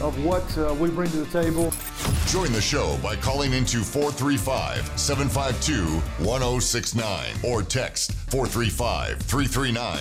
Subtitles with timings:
[0.00, 1.72] of what uh, we bring to the table.
[2.26, 9.98] Join the show by calling into 435 752 1069 or text 435 339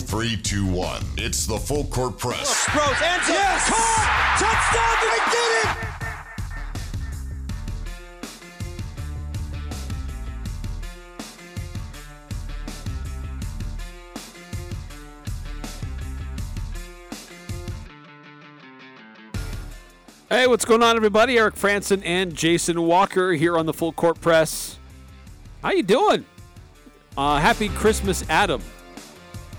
[0.00, 1.02] 0321.
[1.16, 2.68] It's the Full Court Press.
[2.74, 3.68] Rose, ends yes!
[3.68, 4.38] Caught!
[4.38, 4.96] Touchdown!
[5.02, 5.87] They did it!
[20.30, 21.38] Hey, what's going on, everybody?
[21.38, 24.78] Eric Frandsen and Jason Walker here on the Full Court Press.
[25.62, 26.26] How you doing?
[27.16, 28.60] Uh, happy Christmas, Adam.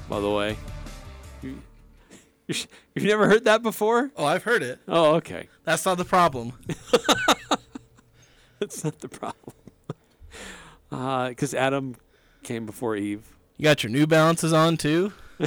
[0.08, 0.58] By the way,
[1.42, 1.58] you,
[2.46, 4.12] you've never heard that before?
[4.16, 4.78] Oh, I've heard it.
[4.88, 5.50] Oh, okay.
[5.64, 6.54] That's not the problem.
[8.60, 9.56] That's not the problem.
[10.92, 11.96] Because uh, Adam
[12.44, 13.36] came before Eve.
[13.58, 15.14] You got your New Balances on too.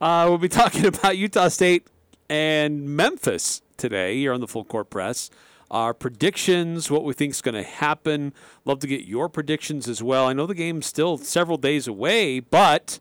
[0.00, 1.86] uh, we'll be talking about Utah State
[2.30, 5.30] and Memphis today here on the Full Court Press.
[5.68, 8.32] Our predictions, what we think is going to happen.
[8.64, 10.28] Love to get your predictions as well.
[10.28, 13.00] I know the game's still several days away, but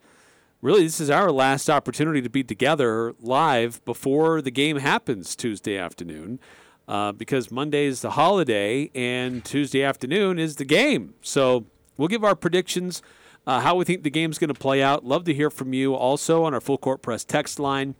[0.61, 5.77] really this is our last opportunity to be together live before the game happens Tuesday
[5.77, 6.39] afternoon.
[6.87, 11.13] Uh, because Monday is the holiday and Tuesday afternoon is the game.
[11.21, 13.03] So we'll give our predictions,
[13.45, 15.05] uh, how we think the game's going to play out.
[15.05, 17.93] Love to hear from you also on our Full Court Press text line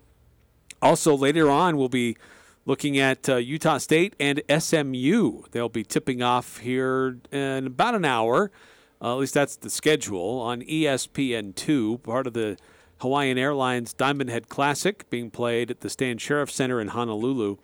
[0.82, 2.18] also, later on, we'll be
[2.66, 5.44] looking at uh, Utah State and SMU.
[5.52, 8.52] They'll be tipping off here in about an hour.
[9.02, 12.58] Uh, at least that's the schedule on ESPN2, part of the
[13.00, 17.58] Hawaiian Airlines Diamond Head Classic being played at the Stan Sheriff Center in Honolulu.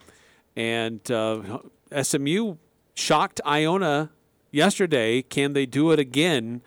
[0.55, 1.59] And uh,
[2.01, 2.55] SMU
[2.93, 4.11] shocked Iona
[4.51, 5.21] yesterday.
[5.21, 6.61] Can they do it again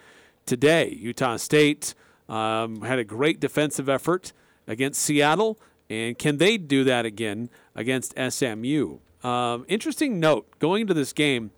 [0.44, 0.90] today?
[0.90, 1.94] Utah State
[2.28, 4.32] um, had a great defensive effort
[4.66, 5.58] against Seattle.
[5.90, 8.98] And can they do that again against SMU?
[9.22, 11.50] Um, interesting note going into this game,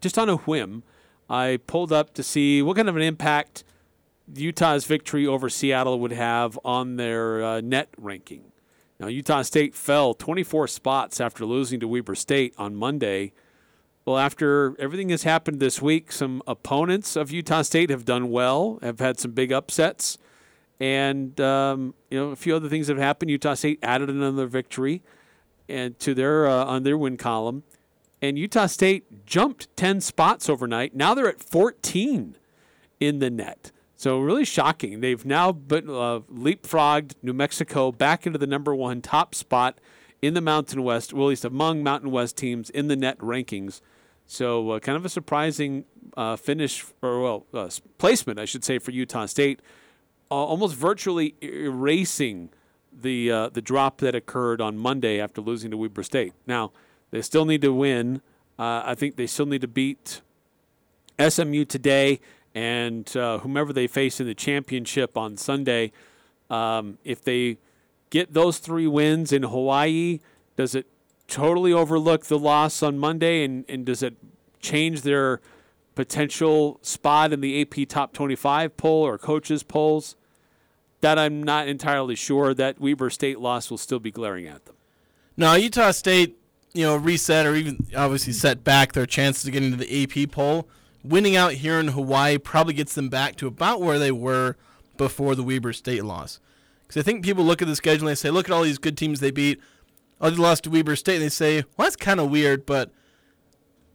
[0.00, 0.82] just on a whim,
[1.28, 3.64] I pulled up to see what kind of an impact
[4.34, 8.52] Utah's victory over Seattle would have on their uh, net ranking.
[8.98, 13.32] Now, Utah State fell 24 spots after losing to Weber State on Monday.
[14.04, 18.78] Well, after everything has happened this week, some opponents of Utah State have done well,
[18.82, 20.18] have had some big upsets.
[20.80, 23.30] And um, you know, a few other things have happened.
[23.30, 25.02] Utah State added another victory
[25.68, 27.62] and to their uh, on their win column,
[28.20, 30.94] and Utah State jumped ten spots overnight.
[30.94, 32.36] Now they're at 14
[33.00, 33.70] in the net.
[33.96, 35.00] So really shocking.
[35.00, 39.78] They've now been, uh, leapfrogged New Mexico back into the number one top spot
[40.20, 43.80] in the Mountain West, well, at least among Mountain West teams in the net rankings.
[44.26, 45.84] So uh, kind of a surprising
[46.16, 49.60] uh, finish, or well, uh, placement, I should say, for Utah State
[50.30, 52.50] almost virtually erasing
[52.92, 56.32] the uh, the drop that occurred on Monday after losing to Weber State.
[56.46, 56.72] Now
[57.10, 58.22] they still need to win.
[58.58, 60.20] Uh, I think they still need to beat
[61.18, 62.20] SMU today
[62.54, 65.92] and uh, whomever they face in the championship on Sunday.
[66.50, 67.58] Um, if they
[68.10, 70.20] get those three wins in Hawaii,
[70.56, 70.86] does it
[71.26, 74.14] totally overlook the loss on Monday, and, and does it
[74.60, 75.40] change their
[75.94, 80.16] potential spot in the AP Top 25 poll or coaches polls,
[81.00, 84.74] that I'm not entirely sure that Weber State loss will still be glaring at them.
[85.36, 86.38] No, Utah State,
[86.72, 90.30] you know, reset or even obviously set back their chances of getting to the AP
[90.30, 90.68] poll.
[91.02, 94.56] Winning out here in Hawaii probably gets them back to about where they were
[94.96, 96.40] before the Weber State loss.
[96.86, 98.78] Because I think people look at the schedule and they say, look at all these
[98.78, 99.60] good teams they beat.
[100.20, 101.16] Oh, they lost to Weber State.
[101.16, 102.90] And they say, well, that's kind of weird, but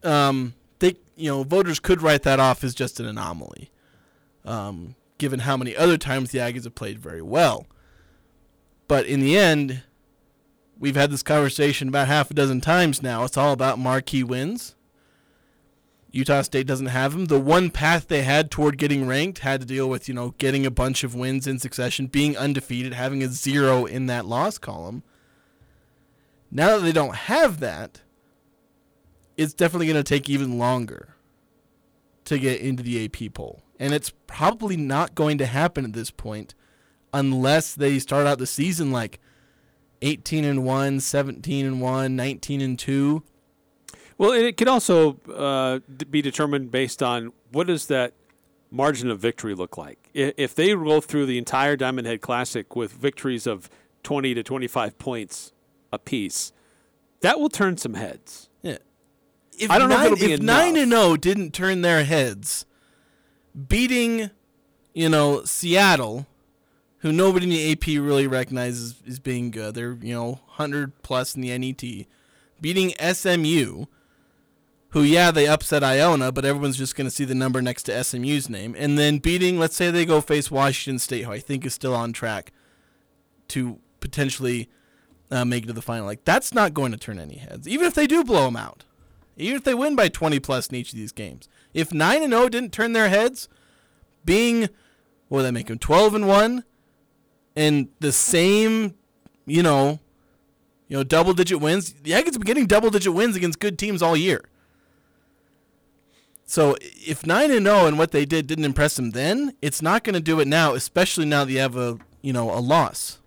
[0.03, 3.71] um, they you know voters could write that off as just an anomaly,
[4.45, 7.67] um, given how many other times the Aggies have played very well.
[8.87, 9.83] But in the end,
[10.79, 13.23] we've had this conversation about half a dozen times now.
[13.23, 14.75] It's all about marquee wins.
[16.11, 17.25] Utah State doesn't have them.
[17.25, 20.65] The one path they had toward getting ranked had to deal with, you know, getting
[20.65, 25.03] a bunch of wins in succession, being undefeated, having a zero in that loss column.
[26.49, 28.01] Now that they don't have that,
[29.39, 31.15] it's definitely going to take even longer
[32.25, 33.63] to get into the AP poll.
[33.79, 36.53] And it's probably not going to happen at this point
[37.13, 39.21] unless they start out the season like
[40.01, 43.23] 18 and 1, 17 and 1, 19 and 2.
[44.17, 48.15] Well, it could also uh, be determined based on what is that
[48.69, 50.09] margin of victory look like?
[50.13, 53.69] If they roll through the entire Diamond Head Classic with victories of
[54.03, 55.53] 20 to 25 points
[55.93, 56.51] apiece,
[57.21, 58.48] that will turn some heads.
[59.59, 62.03] If I don't know if nine, it'll be if nine and zero didn't turn their
[62.03, 62.65] heads,
[63.67, 64.29] beating,
[64.93, 66.27] you know, Seattle,
[66.99, 69.75] who nobody in the AP really recognizes as being good.
[69.75, 72.07] They're you know hundred plus in the NET,
[72.61, 73.85] beating SMU,
[74.89, 78.03] who yeah they upset Iona, but everyone's just going to see the number next to
[78.03, 81.65] SMU's name, and then beating let's say they go face Washington State, who I think
[81.65, 82.51] is still on track
[83.49, 84.69] to potentially
[85.31, 86.05] uh, make it to the final.
[86.05, 88.83] Like that's not going to turn any heads, even if they do blow them out,
[89.39, 91.47] even if they win by 20 plus in each of these games.
[91.73, 93.47] If nine and zero didn't turn their heads,
[94.25, 94.69] being
[95.27, 96.63] what would that make them 12 and one,
[97.55, 98.95] and the same,
[99.45, 99.99] you know,
[100.87, 101.93] you know, double digit wins.
[101.93, 104.43] The Aggies have been getting double digit wins against good teams all year.
[106.45, 110.03] So if nine and zero and what they did didn't impress them then, it's not
[110.03, 113.18] going to do it now, especially now that you have a you know a loss.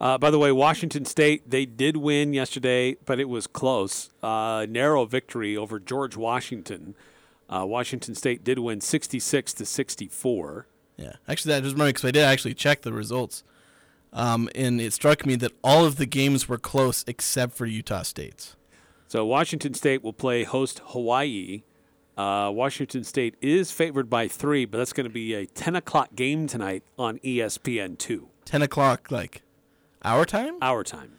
[0.00, 4.10] Uh, by the way, Washington State, they did win yesterday, but it was close.
[4.22, 6.94] Uh, narrow victory over George Washington.
[7.48, 10.66] Uh, Washington State did win 66 to 64.
[10.96, 13.44] Yeah, actually, that just remember because I did actually check the results,
[14.12, 18.02] um, and it struck me that all of the games were close except for Utah
[18.02, 18.56] State's.
[19.08, 21.62] So Washington State will play host Hawaii.
[22.16, 26.14] Uh, Washington State is favored by three, but that's going to be a 10 o'clock
[26.14, 29.42] game tonight on E ESPN2, Ten o'clock, like
[30.06, 30.56] our time.
[30.62, 31.12] our time.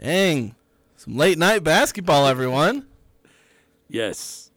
[0.00, 0.54] Dang,
[0.96, 2.86] some late night basketball, everyone.
[3.88, 4.50] Yes.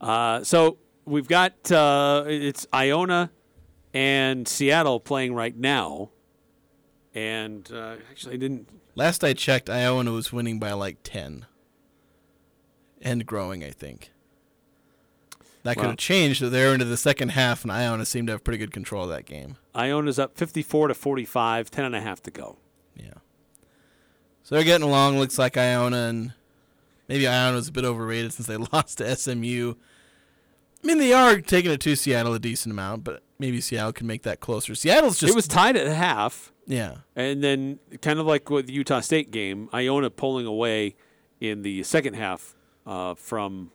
[0.00, 3.30] Uh, so we've got uh, it's Iona
[3.92, 6.10] and Seattle playing right now,
[7.14, 8.68] and uh, actually I didn't.
[8.94, 11.46] Last I checked, Iona was winning by like ten,
[13.02, 13.64] and growing.
[13.64, 14.12] I think
[15.64, 16.42] that could have changed.
[16.42, 19.24] They're into the second half, and Iona seemed to have pretty good control of that
[19.26, 19.56] game.
[19.74, 22.58] Iona's up 54 to 45, 10 and a half to go.
[22.96, 23.14] Yeah.
[24.42, 25.18] So they're getting along.
[25.18, 26.32] Looks like Iona and
[27.08, 29.74] maybe Iona was a bit overrated since they lost to SMU.
[30.82, 34.06] I mean, they are taking it to Seattle a decent amount, but maybe Seattle can
[34.06, 34.74] make that closer.
[34.74, 36.96] Seattle's just it was tied at half, yeah.
[37.16, 40.94] and then kind of like with the Utah State game, Iona pulling away
[41.40, 42.54] in the second half
[42.86, 43.70] uh, from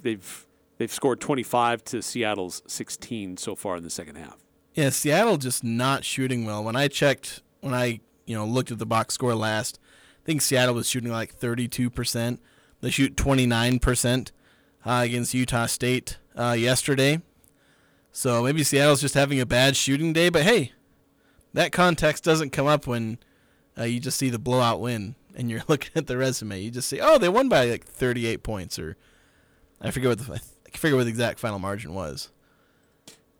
[0.00, 0.46] they've
[0.78, 4.38] they've scored 25 to Seattle's 16 so far in the second half.
[4.74, 6.62] Yeah, Seattle just not shooting well.
[6.62, 9.78] When I checked, when I you know looked at the box score last,
[10.22, 12.40] I think Seattle was shooting like 32 percent.
[12.80, 14.32] They shoot 29 percent
[14.84, 17.20] uh, against Utah State uh, yesterday.
[18.10, 20.28] So maybe Seattle's just having a bad shooting day.
[20.28, 20.72] But hey,
[21.54, 23.18] that context doesn't come up when
[23.78, 26.60] uh, you just see the blowout win and you're looking at the resume.
[26.60, 28.96] You just say, oh, they won by like 38 points, or
[29.80, 32.30] I forget what the I forget what the exact final margin was.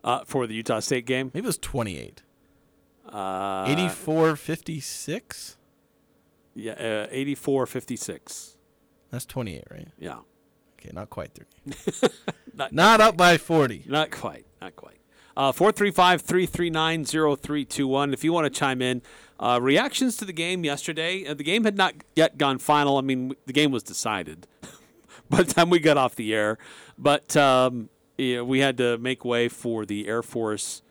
[0.04, 2.22] Uh, for the Utah State game, Maybe it was 28.
[3.08, 5.56] Uh, 84 56?
[6.54, 8.56] yeah, uh, 84 56.
[9.10, 9.88] That's 28, right?
[9.98, 10.18] Yeah,
[10.78, 12.08] Okay, not quite 30.
[12.54, 13.84] Not- not up by 40.
[13.86, 14.44] Not quite.
[14.60, 14.98] Not quite.
[15.36, 18.12] Uh, 435 339 0321.
[18.12, 19.00] If you want to chime in,
[19.40, 21.26] uh, reactions to the game yesterday.
[21.26, 22.98] Uh, the game had not yet gone final.
[22.98, 24.46] I mean, the game was decided
[25.30, 26.58] by the time we got off the air.
[26.98, 27.88] But um,
[28.18, 30.82] yeah, we had to make way for the Air Force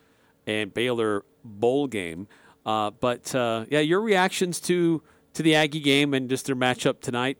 [0.47, 2.27] and Baylor bowl game.
[2.65, 5.01] Uh, but uh, yeah, your reactions to
[5.33, 7.37] to the Aggie game and just their matchup tonight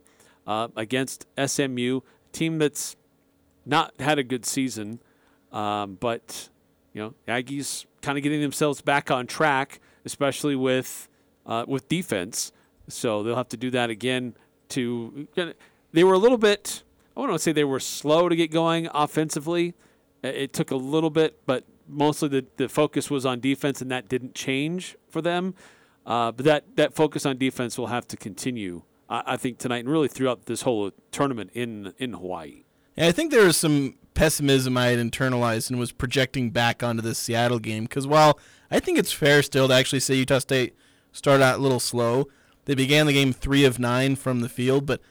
[0.48, 2.96] uh, against SMU, team that's
[3.66, 5.00] not had a good season,
[5.52, 6.50] um, but
[6.94, 11.08] you know Aggies kind of getting themselves back on track, especially with
[11.46, 12.52] uh, with defense.
[12.88, 14.36] So they'll have to do that again.
[14.70, 15.28] To
[15.92, 16.84] they were a little bit.
[17.16, 19.76] I want to say they were slow to get going offensively.
[20.24, 24.08] It took a little bit, but mostly the, the focus was on defense, and that
[24.08, 25.56] didn't change for them.
[26.06, 29.80] Uh, but that, that focus on defense will have to continue, I, I think, tonight
[29.80, 32.64] and really throughout this whole tournament in in Hawaii.
[32.98, 37.18] I think there was some pessimism I had internalized and was projecting back onto this
[37.18, 37.84] Seattle game.
[37.84, 40.76] Because while I think it's fair still to actually say Utah State
[41.12, 42.28] started out a little slow,
[42.66, 45.02] they began the game three of nine from the field, but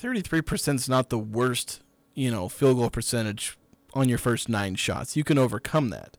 [0.00, 1.80] 33% is not the worst,
[2.14, 3.56] you know, field goal percentage
[3.94, 5.16] on your first nine shots.
[5.16, 6.16] You can overcome that.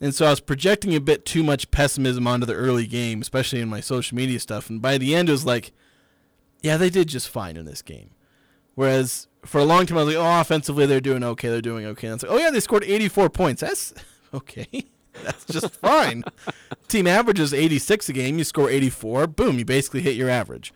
[0.00, 3.60] And so I was projecting a bit too much pessimism onto the early game, especially
[3.60, 4.70] in my social media stuff.
[4.70, 5.72] And by the end, it was like,
[6.62, 8.10] yeah, they did just fine in this game.
[8.74, 11.48] Whereas for a long time, I was like, oh, offensively, they're doing okay.
[11.48, 12.08] They're doing okay.
[12.08, 13.60] And it's like, oh, yeah, they scored 84 points.
[13.60, 13.92] That's
[14.34, 14.86] okay.
[15.24, 16.24] That's just fine.
[16.88, 18.38] Team averages 86 a game.
[18.38, 19.26] You score 84.
[19.26, 20.72] Boom, you basically hit your average.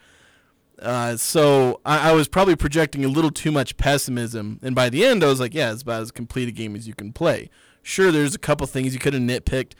[0.85, 5.05] Uh, so I, I was probably projecting a little too much pessimism, and by the
[5.05, 7.49] end, I was like, "Yeah, it's about as complete a game as you can play."
[7.83, 9.73] Sure, there's a couple things you could have nitpicked,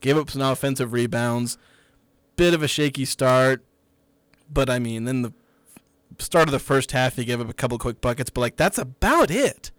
[0.00, 1.58] gave up some offensive rebounds,
[2.36, 3.64] bit of a shaky start,
[4.50, 5.32] but I mean, then the
[6.18, 8.78] start of the first half, he gave up a couple quick buckets, but like that's
[8.78, 9.70] about it.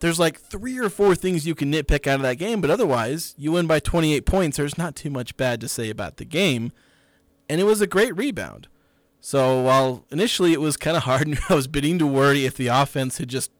[0.00, 3.34] There's like three or four things you can nitpick out of that game, but otherwise,
[3.36, 4.56] you win by 28 points.
[4.56, 6.72] There's not too much bad to say about the game,
[7.50, 8.68] and it was a great rebound.
[9.20, 12.56] So while initially it was kind of hard, and I was beginning to worry if
[12.56, 13.50] the offense had just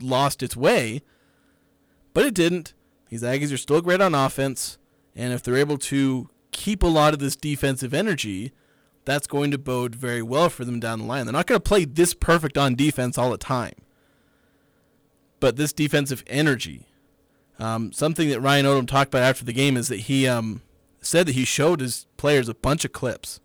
[0.00, 1.02] lost its way,
[2.14, 2.74] but it didn't.
[3.08, 4.78] These Aggies are still great on offense,
[5.14, 8.52] and if they're able to keep a lot of this defensive energy,
[9.04, 11.26] that's going to bode very well for them down the line.
[11.26, 13.74] They're not going to play this perfect on defense all the time,
[15.40, 16.86] but this defensive energy.
[17.58, 20.62] Um, something that Ryan Odom talked about after the game is that he um,
[21.02, 23.40] said that he showed his players a bunch of clips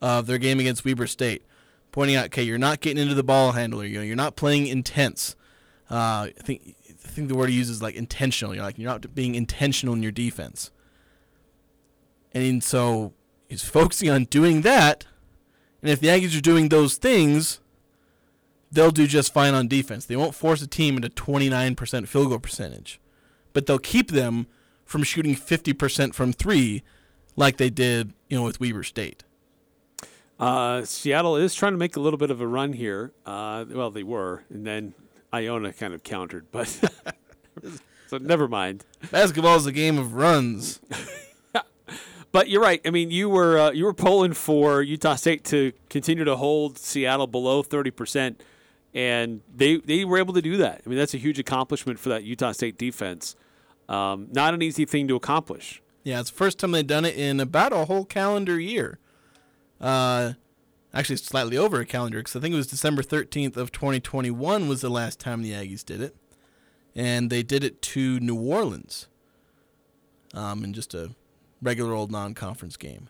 [0.00, 1.44] of their game against Weber State,
[1.92, 4.66] pointing out, okay, you're not getting into the ball handler, you know, you're not playing
[4.66, 5.36] intense.
[5.90, 6.74] Uh, I think
[7.04, 8.54] I think the word he uses is like intentional.
[8.54, 10.70] You're like you're not being intentional in your defense.
[12.32, 13.14] And so
[13.48, 15.06] he's focusing on doing that.
[15.80, 17.60] And if the Aggies are doing those things,
[18.70, 20.04] they'll do just fine on defense.
[20.04, 23.00] They won't force a team into 29% field goal percentage,
[23.52, 24.46] but they'll keep them
[24.84, 26.82] from shooting 50% from three,
[27.36, 29.24] like they did, you know, with Weber State.
[30.38, 33.12] Uh, Seattle is trying to make a little bit of a run here.
[33.24, 34.94] Uh, well, they were, and then
[35.32, 36.68] Iona kind of countered, but
[38.06, 38.84] so never mind.
[39.10, 40.80] Basketball is a game of runs.
[42.36, 42.82] But you're right.
[42.84, 46.76] I mean, you were uh, you were polling for Utah State to continue to hold
[46.76, 48.42] Seattle below 30 percent,
[48.92, 50.82] and they they were able to do that.
[50.84, 53.36] I mean, that's a huge accomplishment for that Utah State defense.
[53.88, 55.80] Um, not an easy thing to accomplish.
[56.04, 58.98] Yeah, it's the first time they've done it in about a whole calendar year.
[59.80, 60.32] Uh,
[60.94, 64.80] actually, slightly over a calendar because I think it was December 13th of 2021 was
[64.80, 66.16] the last time the Aggies did it,
[66.94, 69.08] and they did it to New Orleans.
[70.34, 71.14] Um, in just a
[71.62, 73.08] regular old non-conference game.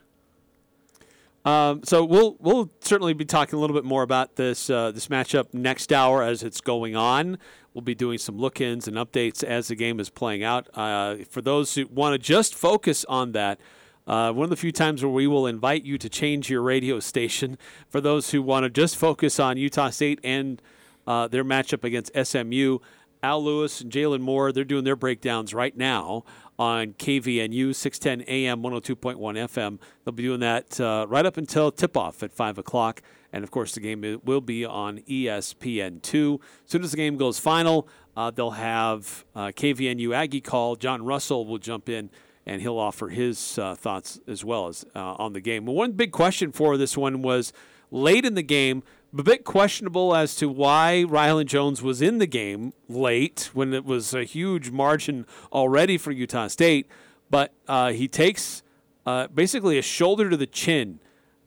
[1.44, 5.06] Um, so we'll we'll certainly be talking a little bit more about this uh, this
[5.06, 7.38] matchup next hour as it's going on.
[7.72, 10.68] We'll be doing some look-ins and updates as the game is playing out.
[10.74, 13.60] Uh, for those who want to just focus on that,
[14.06, 17.00] uh, one of the few times where we will invite you to change your radio
[17.00, 17.58] station.
[17.88, 20.62] For those who want to just focus on Utah State and
[21.06, 22.78] uh, their matchup against SMU,
[23.22, 26.24] Al Lewis and Jalen Moore, they're doing their breakdowns right now
[26.58, 29.78] on KVNU 610 AM 102.1 FM.
[30.04, 33.02] They'll be doing that uh, right up until tip off at 5 o'clock.
[33.32, 36.40] And of course, the game will be on ESPN2.
[36.40, 40.76] As soon as the game goes final, uh, they'll have uh, KVNU Aggie call.
[40.76, 42.10] John Russell will jump in
[42.46, 45.66] and he'll offer his uh, thoughts as well as uh, on the game.
[45.66, 47.52] One big question for this one was
[47.90, 48.82] late in the game
[49.18, 53.84] a bit questionable as to why Rylan Jones was in the game late when it
[53.84, 56.86] was a huge margin already for Utah State.
[57.30, 58.62] But uh, he takes
[59.06, 61.00] uh, basically a shoulder to the chin,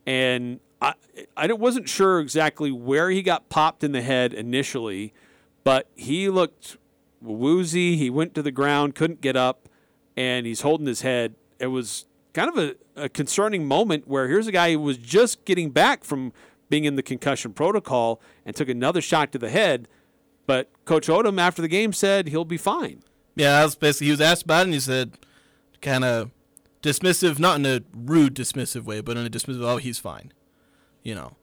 [0.06, 0.94] and I,
[1.38, 5.14] I wasn't sure exactly where he got popped in the head initially,
[5.64, 6.78] but he looked
[7.22, 7.96] woozy.
[7.96, 9.69] He went to the ground, couldn't get up,
[10.20, 11.36] and he's holding his head.
[11.60, 15.46] It was kind of a, a concerning moment where here's a guy who was just
[15.46, 16.34] getting back from
[16.70, 19.88] being in the concussion protocol and took another shot to the head.
[20.46, 23.02] But Coach Odom, after the game, said he'll be fine.
[23.36, 25.18] Yeah, that's basically he was asked about it, and he said,
[25.82, 26.32] kind of
[26.84, 30.34] dismissive, not in a rude dismissive way, but in a dismissive, oh, he's fine.
[31.02, 31.38] You know,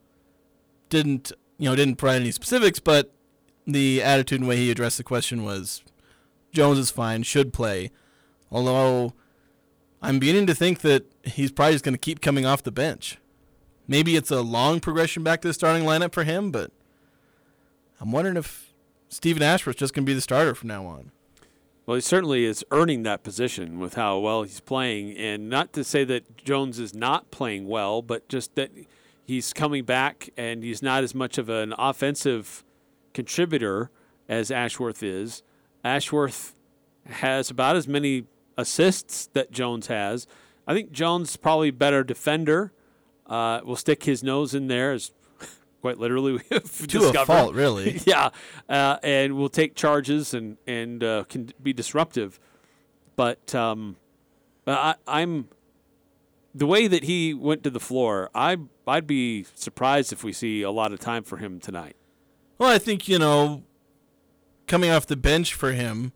[0.90, 3.14] didn't you know didn't provide any specifics, but
[3.66, 5.83] the attitude and way he addressed the question was,
[6.52, 7.90] Jones is fine, should play.
[8.50, 9.12] Although
[10.02, 13.18] I'm beginning to think that he's probably just going to keep coming off the bench.
[13.88, 16.72] Maybe it's a long progression back to the starting lineup for him, but
[18.00, 18.72] I'm wondering if
[19.08, 21.12] Steven Ashworth's just going to be the starter from now on.
[21.86, 25.16] Well, he certainly is earning that position with how well he's playing.
[25.16, 28.72] And not to say that Jones is not playing well, but just that
[29.24, 32.64] he's coming back and he's not as much of an offensive
[33.14, 33.90] contributor
[34.28, 35.44] as Ashworth is.
[35.84, 36.56] Ashworth
[37.04, 38.24] has about as many
[38.56, 40.26] assists that Jones has.
[40.66, 42.72] I think Jones is probably better defender
[43.28, 45.10] uh, will stick his nose in there as
[45.80, 47.18] quite literally to discovered.
[47.18, 48.00] a fault, really.
[48.06, 48.30] yeah,
[48.68, 52.38] uh, and will take charges and and uh, can be disruptive.
[53.16, 53.96] But um,
[54.66, 55.48] I, I'm
[56.54, 58.30] the way that he went to the floor.
[58.34, 61.96] I I'd be surprised if we see a lot of time for him tonight.
[62.58, 63.64] Well, I think you know,
[64.66, 66.12] coming off the bench for him,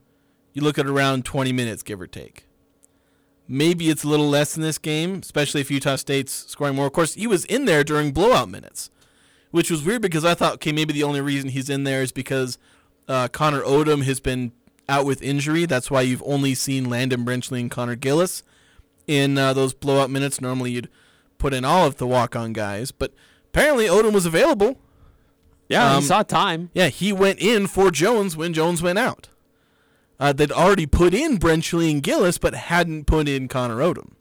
[0.52, 2.46] you look at around 20 minutes, give or take.
[3.48, 6.86] maybe it's a little less in this game, especially if Utah State's scoring more.
[6.86, 8.90] Of course, he was in there during blowout minutes,
[9.50, 12.12] which was weird because I thought, okay, maybe the only reason he's in there is
[12.12, 12.58] because
[13.08, 14.52] uh, Connor Odom has been
[14.88, 15.66] out with injury.
[15.66, 18.42] That's why you've only seen Landon Brenchley and Connor Gillis
[19.08, 20.40] in uh, those blowout minutes.
[20.40, 20.88] Normally, you'd
[21.38, 23.12] put in all of the walk-on guys, but
[23.46, 24.78] apparently Odom was available.
[25.68, 26.70] Yeah, Um, he saw time.
[26.72, 29.28] Yeah, he went in for Jones when Jones went out.
[30.20, 34.12] Uh, they'd already put in Brenchley and Gillis, but hadn't put in Connor Odom.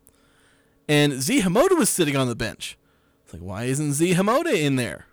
[0.87, 2.77] And Zee Hamoda was sitting on the bench.
[3.23, 5.05] It's like, why isn't Zee Hamoda in there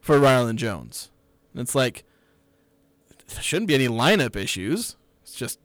[0.00, 1.10] for Rylan Jones?
[1.52, 2.04] And it's like,
[3.28, 4.96] there shouldn't be any lineup issues.
[5.22, 5.58] It's just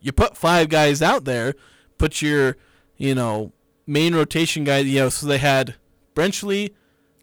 [0.00, 1.54] you put five guys out there,
[1.96, 2.56] put your,
[2.96, 3.52] you know,
[3.86, 5.76] main rotation guy, you know, so they had
[6.14, 6.74] Brenchley,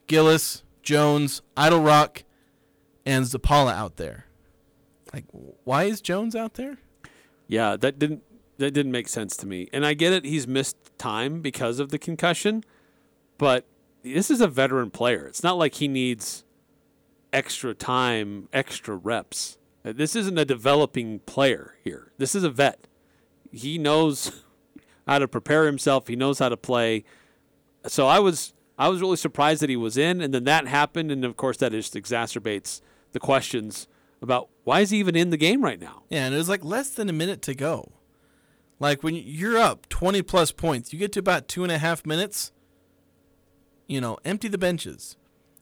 [0.08, 2.24] Gillis, Jones, Idle Rock,
[3.06, 4.25] and Zapala out there.
[5.16, 5.26] Like,
[5.64, 6.78] why is Jones out there?
[7.48, 8.24] Yeah, that didn't
[8.58, 9.70] that didn't make sense to me.
[9.72, 12.66] And I get it; he's missed time because of the concussion,
[13.38, 13.66] but
[14.04, 15.26] this is a veteran player.
[15.26, 16.44] It's not like he needs
[17.32, 19.58] extra time, extra reps.
[19.86, 22.12] Uh, This isn't a developing player here.
[22.18, 22.86] This is a vet.
[23.52, 24.44] He knows
[25.08, 26.08] how to prepare himself.
[26.10, 27.06] He knows how to play.
[27.88, 31.10] So I was I was really surprised that he was in, and then that happened,
[31.10, 32.82] and of course that just exacerbates
[33.14, 33.88] the questions
[34.26, 36.04] about why is he even in the game right now.
[36.10, 37.94] Yeah, and it was like less than a minute to go.
[38.80, 42.06] Like when you're up 20 plus points, you get to about two and a half
[42.06, 42.52] minutes,
[43.88, 45.16] you know, empty the benches.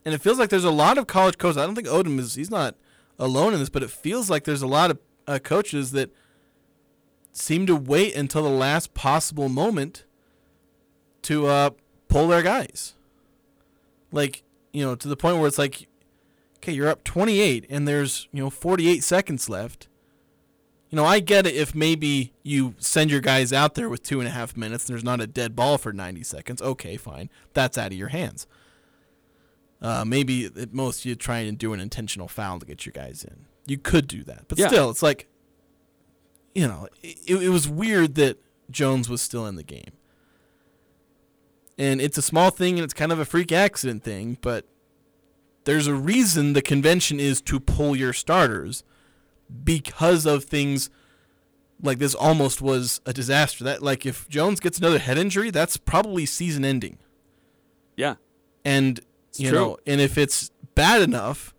[0.06, 1.58] And it feels like there's a lot of college coaches.
[1.58, 2.76] I don't think Odom is, he's not
[3.20, 6.12] alone in this, but it feels like there's a lot of uh, coaches that
[7.32, 10.06] seem to wait until the last possible moment
[11.24, 11.70] to uh,
[12.08, 12.96] pull their guys.
[14.12, 15.88] Like, you know, to the point where it's like,
[16.64, 19.90] okay, you're up 28 and there's, you know, 48 seconds left.
[20.90, 24.20] You know, I get it if maybe you send your guys out there with two
[24.20, 26.62] and a half minutes and there's not a dead ball for 90 seconds.
[26.62, 27.30] Okay, fine.
[27.54, 28.48] That's out of your hands.
[29.82, 33.26] Uh, maybe at most you try and do an intentional foul to get your guys
[33.26, 33.46] in.
[33.66, 34.46] You could do that.
[34.48, 34.68] But Yeah.
[34.68, 35.28] still, it's like,
[36.56, 38.38] you know, it, it was weird that
[38.72, 39.92] Jones was still in the game.
[41.78, 44.66] And it's a small thing and it's kind of a freak accident thing, but
[45.66, 48.84] there's a reason the convention is to pull your starters
[49.64, 50.90] because of things
[51.82, 53.64] like this almost was a disaster.
[53.64, 56.98] That like if Jones gets another head injury, that's probably season ending.
[57.96, 58.16] Yeah,
[58.66, 59.00] And
[59.36, 59.60] you true.
[59.60, 61.54] know, and if it's bad enough,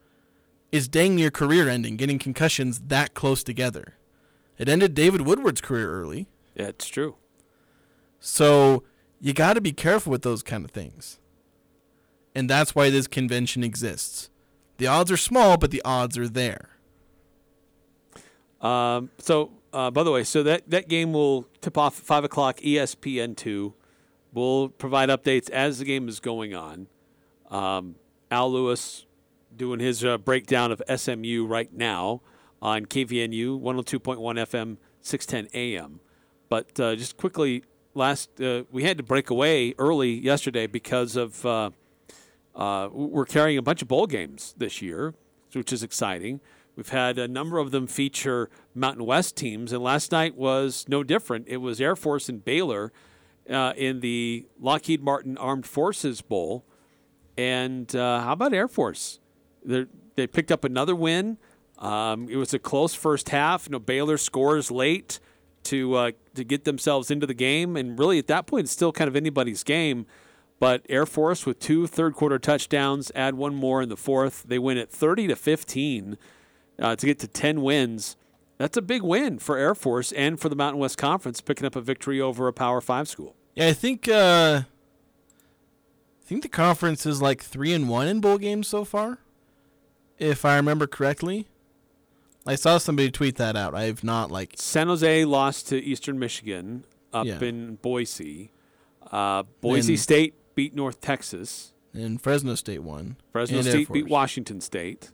[0.73, 3.95] it's dang near career ending, getting concussions that close together.
[4.59, 6.27] It ended David Woodward's career early.
[6.57, 7.17] yeah, it's true.
[8.21, 8.83] So
[9.21, 11.19] you got to be careful with those kind of things.
[12.35, 14.31] And that's why this convention exists.
[14.79, 16.71] The odds are small, but the odds are there.
[18.61, 22.25] Um, so, uh, by the way, so that, that game will tip off at 5
[22.25, 23.75] o'clock ESPN 2.
[24.33, 26.89] We'll provide updates as the game is going on.
[27.51, 27.97] Um,
[28.31, 29.07] Al Lewis
[29.57, 32.21] doing his uh, breakdown of SMU right now
[32.61, 36.01] on KVNU 102.1 FM, 610 AM.
[36.49, 37.63] But uh, just quickly,
[37.95, 41.45] last uh, we had to break away early yesterday because of
[42.55, 45.15] uh, we're carrying a bunch of bowl games this year,
[45.53, 46.41] which is exciting.
[46.77, 51.05] We've had a number of them feature Mountain West teams, and last night was no
[51.05, 51.47] different.
[51.49, 52.93] It was Air Force and Baylor
[53.49, 56.65] uh, in the Lockheed Martin Armed Forces Bowl.
[57.37, 59.21] And uh, how about Air Force?
[59.65, 59.87] They're,
[60.17, 61.39] they picked up another win.
[61.79, 63.67] Um, it was a close first half.
[63.67, 65.21] You know, Baylor scores late
[65.65, 68.93] to uh, to get themselves into the game, and really at that point, it's still
[68.93, 70.07] kind of anybody's game.
[70.65, 74.45] But Air Force with two third quarter touchdowns, add one more in the fourth.
[74.47, 76.17] They win at 30 to 15
[76.79, 78.17] uh, to get to 10 wins.
[78.57, 81.77] That's a big win for Air Force and for the Mountain West Conference, picking up
[81.77, 83.37] a victory over a Power Five school.
[83.55, 88.39] Yeah, I think uh, I think the conference is like three and one in bowl
[88.39, 89.19] games so far,
[90.19, 91.47] if I remember correctly.
[92.47, 93.75] I saw somebody tweet that out.
[93.75, 97.39] I have not like San Jose lost to Eastern Michigan up Yeah.
[97.43, 98.51] in Boise.
[99.13, 101.73] Uh, Boise Then- State beat North Texas.
[101.93, 103.17] and Fresno State won.
[103.33, 105.11] Fresno and State beat Washington State.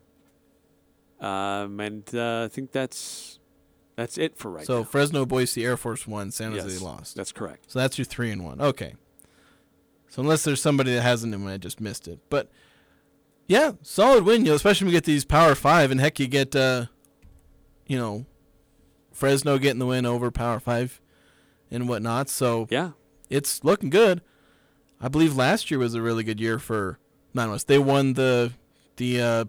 [1.21, 3.39] Um, and uh, I think that's
[3.97, 4.85] that's it for right So now.
[4.85, 6.31] Fresno, Boise, Air Force won.
[6.31, 7.17] San Jose Yes, lost.
[7.17, 7.71] That's correct.
[7.71, 8.61] So that's your three and one.
[8.61, 8.95] Okay.
[10.09, 12.19] So unless there's somebody that hasn't, and I just missed it.
[12.31, 12.51] But
[13.47, 14.45] yeah, solid win.
[14.45, 16.87] You know, especially when we get these Power Five, and heck, you get, uh,
[17.87, 18.25] you know,
[19.13, 21.01] Fresno getting the win over Power Five,
[21.71, 22.29] and whatnot.
[22.31, 22.93] So Yeah.
[23.29, 24.23] it's looking good.
[25.01, 26.99] I believe last year was a really good year for
[27.33, 27.69] Mountain West.
[27.69, 28.53] They won the
[28.97, 29.45] the uh,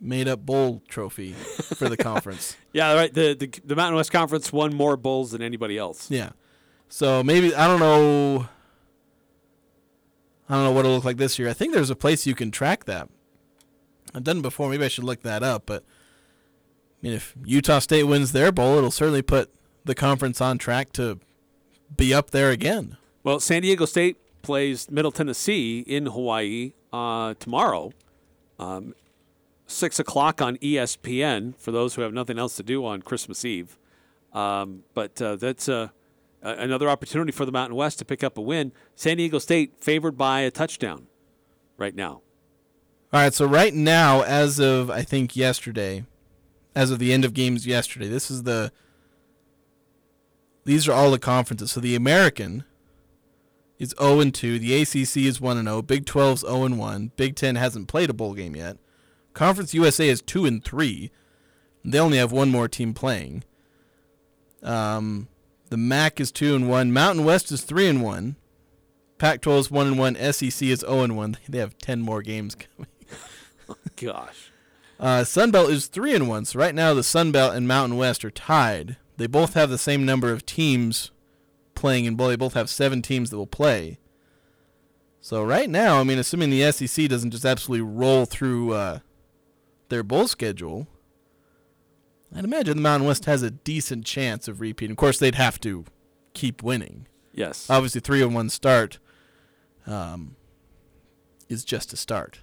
[0.00, 2.56] made up bowl trophy for the conference.
[2.72, 3.12] Yeah, right.
[3.12, 6.10] The, the the Mountain West Conference won more bowls than anybody else.
[6.10, 6.30] Yeah.
[6.88, 8.48] So maybe I don't know.
[10.48, 11.48] I don't know what it'll look like this year.
[11.48, 13.08] I think there's a place you can track that.
[14.14, 14.68] I've done it before.
[14.68, 15.64] Maybe I should look that up.
[15.66, 19.52] But I mean, if Utah State wins their bowl, it'll certainly put
[19.84, 21.18] the conference on track to
[21.96, 22.96] be up there again.
[23.22, 27.92] Well, San Diego State plays Middle Tennessee in Hawaii uh, tomorrow,
[28.58, 28.94] um,
[29.66, 31.56] six o'clock on ESPN.
[31.58, 33.76] For those who have nothing else to do on Christmas Eve,
[34.32, 35.88] um, but uh, that's uh,
[36.42, 38.72] another opportunity for the Mountain West to pick up a win.
[38.94, 41.08] San Diego State favored by a touchdown
[41.76, 42.20] right now.
[43.12, 46.04] All right, so right now, as of I think yesterday,
[46.76, 48.70] as of the end of games yesterday, this is the.
[50.66, 51.72] These are all the conferences.
[51.72, 52.64] So the American
[53.78, 54.58] is 0 and 2.
[54.58, 55.82] The ACC is 1 and 0.
[55.82, 57.12] Big 12's 0 and 1.
[57.16, 58.76] Big 10 hasn't played a bowl game yet.
[59.32, 61.10] Conference USA is 2 and 3.
[61.84, 63.44] They only have one more team playing.
[64.62, 65.28] Um,
[65.70, 66.92] the MAC is 2 and 1.
[66.92, 68.36] Mountain West is 3 and 1.
[69.18, 70.14] Pac-12 is 1 and 1.
[70.32, 71.36] SEC is 0 and 1.
[71.48, 72.90] They have 10 more games coming.
[73.96, 74.50] Gosh,
[75.00, 76.44] Uh, Sun Belt is three and one.
[76.44, 78.96] So right now, the Sun Belt and Mountain West are tied.
[79.16, 81.10] They both have the same number of teams
[81.74, 82.28] playing in bowl.
[82.28, 83.98] They both have seven teams that will play.
[85.20, 88.98] So right now, I mean, assuming the SEC doesn't just absolutely roll through uh,
[89.88, 90.86] their bowl schedule,
[92.34, 94.92] I'd imagine the Mountain West has a decent chance of repeating.
[94.92, 95.84] Of course, they'd have to
[96.34, 97.06] keep winning.
[97.32, 97.70] yes.
[97.70, 98.98] Obviously, three and one start
[99.86, 100.36] um,
[101.48, 102.40] is just a start.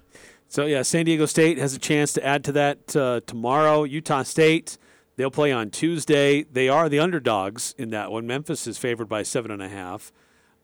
[0.48, 3.84] So yeah, San Diego State has a chance to add to that uh, tomorrow.
[3.84, 4.76] Utah State
[5.16, 6.42] they'll play on Tuesday.
[6.44, 8.26] They are the underdogs in that one.
[8.26, 10.12] Memphis is favored by seven and a half,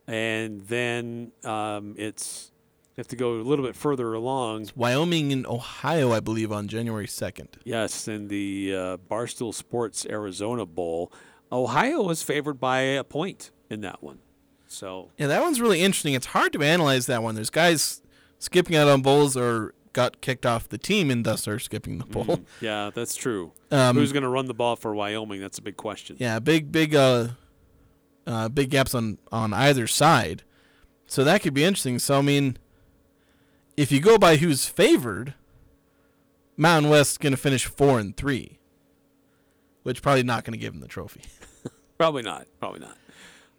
[0.07, 2.51] and then um, it's
[2.99, 4.71] you have to go a little bit further along.
[4.75, 7.47] Wyoming and Ohio, I believe, on January 2nd.
[7.63, 11.13] Yes, in the uh, Barstool Sports Arizona Bowl,
[11.53, 14.19] Ohio is favored by a point in that one.
[14.67, 16.15] So Yeah, that one's really interesting.
[16.15, 17.37] It's hard to analyze that one.
[17.37, 18.03] There's guys
[18.41, 22.05] skipping out on bowls or got kicked off the team and thus are skipping the
[22.05, 22.41] bowl.
[22.61, 23.53] yeah, that's true.
[23.71, 25.41] Um, Who's going to run the ball for Wyoming?
[25.41, 26.17] That's a big question.
[26.19, 27.29] Yeah, big, big, uh,
[28.27, 30.43] uh, big gaps on on either side.
[31.07, 31.99] So that could be interesting.
[31.99, 32.59] So I mean,
[33.77, 35.35] if you go by who's favored,
[36.57, 38.59] Mountain West's going to finish four and three,
[39.85, 41.23] which probably not going to give them the trophy.
[41.99, 42.47] Probably not.
[42.61, 42.97] Probably not.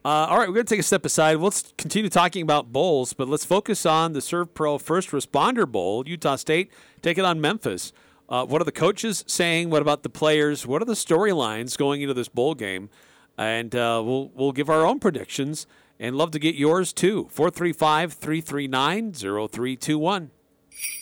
[0.06, 1.38] Uh, all right, we're going to take a step aside.
[1.40, 6.08] Let's continue talking about bowls, but let's focus on the SERVPRO First Responder Bowl.
[6.08, 7.92] Utah State taking on Memphis.
[8.30, 9.70] Uh, what are the coaches saying?
[9.70, 10.66] What about the players?
[10.66, 12.90] What are the storylines going into this bowl game?
[13.38, 15.66] And uh, we'll we'll give our own predictions
[16.00, 17.28] and love to get yours too.
[17.32, 20.32] 435 339 0321.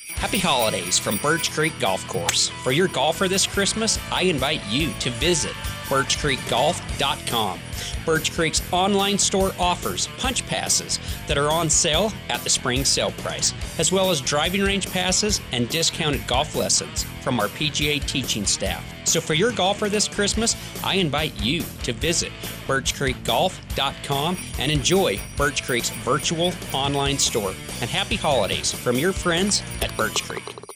[0.10, 2.50] Happy holidays from Birch Creek Golf Course.
[2.64, 5.54] For your golfer this Christmas, I invite you to visit
[5.88, 7.60] birchcreekgolf.com.
[8.06, 13.12] Birch Creek's online store offers punch passes that are on sale at the spring sale
[13.17, 18.45] price, as well as driving range passes and discounted golf lessons from our PGA teaching
[18.45, 18.84] staff.
[19.06, 22.32] So for your golfer this Christmas, I invite you to visit
[22.67, 27.54] birchcreekgolf.com and enjoy Birch Creek's virtual online store.
[27.82, 30.67] And happy holidays from your friends at Birch Creek.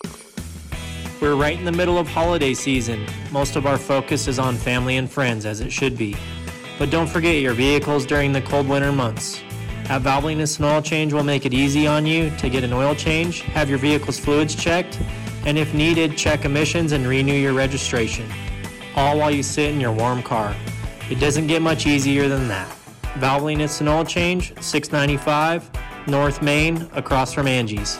[1.22, 3.06] We're right in the middle of holiday season.
[3.32, 6.18] Most of our focus is on family and friends, as it should be.
[6.80, 9.40] But don't forget your vehicles during the cold winter months.
[9.86, 12.96] At Valvoline Instant Oil Change will make it easy on you to get an oil
[12.96, 15.00] change, have your vehicle's fluids checked,
[15.46, 18.28] and if needed, check emissions and renew your registration.
[18.96, 20.56] All while you sit in your warm car.
[21.12, 22.76] It doesn't get much easier than that.
[23.20, 25.70] Valvoline Instant Oil Change, 695
[26.08, 28.00] North Main, across from Angie's.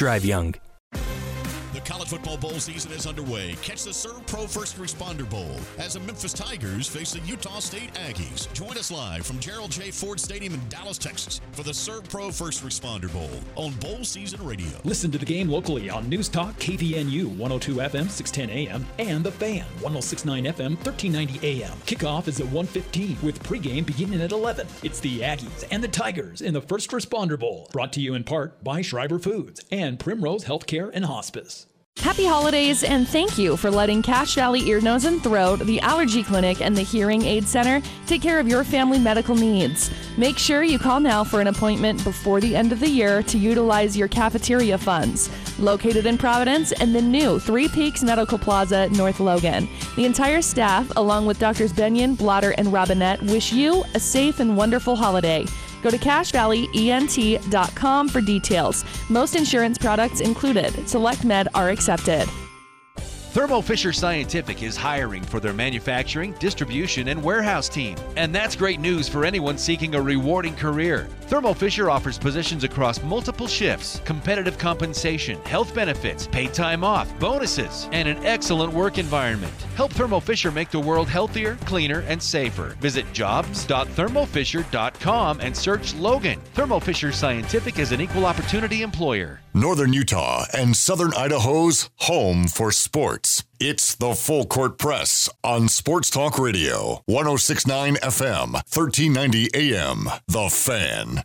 [0.00, 0.54] drive young.
[1.90, 3.56] College football bowl season is underway.
[3.62, 8.50] Catch the SERVPRO First Responder Bowl as the Memphis Tigers face the Utah State Aggies.
[8.52, 9.90] Join us live from Gerald J.
[9.90, 14.70] Ford Stadium in Dallas, Texas for the SERVPRO First Responder Bowl on Bowl Season Radio.
[14.84, 19.32] Listen to the game locally on News Talk KVNU 102 FM 610 AM and The
[19.32, 21.76] Fan 1069 FM 1390 AM.
[21.86, 24.68] Kickoff is at 1:15 with pregame beginning at 11.
[24.84, 27.68] It's the Aggies and the Tigers in the First Responder Bowl.
[27.72, 31.66] Brought to you in part by Schreiber Foods and Primrose Healthcare and Hospice.
[31.98, 36.22] Happy holidays and thank you for letting Cache Valley Ear, Nose, and Throat, the Allergy
[36.22, 39.90] Clinic, and the Hearing Aid Center take care of your family medical needs.
[40.16, 43.38] Make sure you call now for an appointment before the end of the year to
[43.38, 45.30] utilize your cafeteria funds.
[45.58, 49.68] Located in Providence and the new Three Peaks Medical Plaza, North Logan.
[49.96, 54.56] The entire staff, along with Doctors Benyon, Blotter, and Robinette, wish you a safe and
[54.56, 55.44] wonderful holiday.
[55.82, 58.84] Go to cachevalleyent.com for details.
[59.08, 60.88] Most insurance products included.
[60.88, 62.28] Select Med are accepted.
[63.32, 67.96] Thermo Fisher Scientific is hiring for their manufacturing, distribution, and warehouse team.
[68.16, 71.08] And that's great news for anyone seeking a rewarding career.
[71.30, 77.88] Thermo Fisher offers positions across multiple shifts, competitive compensation, health benefits, paid time off, bonuses,
[77.92, 79.52] and an excellent work environment.
[79.76, 82.76] Help Thermo Fisher make the world healthier, cleaner, and safer.
[82.80, 86.40] Visit jobs.thermofisher.com and search Logan.
[86.54, 89.40] Thermo Fisher Scientific is an equal opportunity employer.
[89.54, 93.44] Northern Utah and Southern Idaho's home for sports.
[93.62, 100.08] It's the Full Court Press on Sports Talk Radio, 1069 FM, 1390 AM.
[100.26, 101.22] The Fan.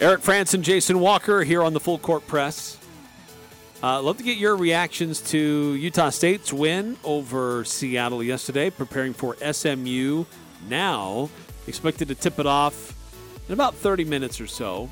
[0.00, 2.78] Eric Frandsen, Jason Walker here on the Full Court Press.
[3.80, 9.36] Uh, love to get your reactions to Utah State's win over Seattle yesterday, preparing for
[9.52, 10.24] SMU
[10.68, 11.30] now.
[11.66, 12.94] Expected to tip it off
[13.48, 14.90] in about 30 minutes or so.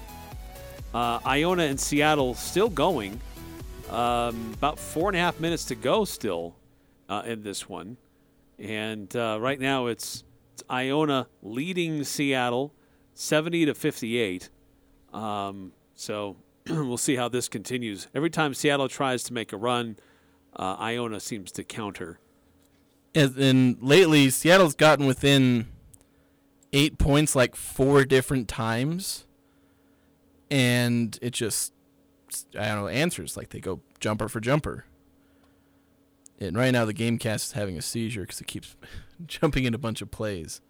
[0.95, 3.21] Uh, Iona and Seattle still going.
[3.91, 6.55] Um, about four and a half minutes to go still
[7.09, 7.97] uh, in this one.
[8.59, 12.73] And uh, right now it's, it's Iona leading Seattle
[13.15, 14.49] 70 to 58.
[15.13, 16.37] Um, so
[16.69, 18.07] we'll see how this continues.
[18.15, 19.97] Every time Seattle tries to make a run,
[20.55, 22.21] uh, Iona seems to counter.
[23.15, 25.67] And, and lately, Seattle's gotten within
[26.73, 29.27] eight points like four different times,
[30.51, 31.73] and it just
[32.59, 34.85] I don't know answers like they go jumper for jumper.
[36.39, 38.77] And right now, the GameCast is having a seizure because it keeps
[39.27, 40.61] jumping in a bunch of plays.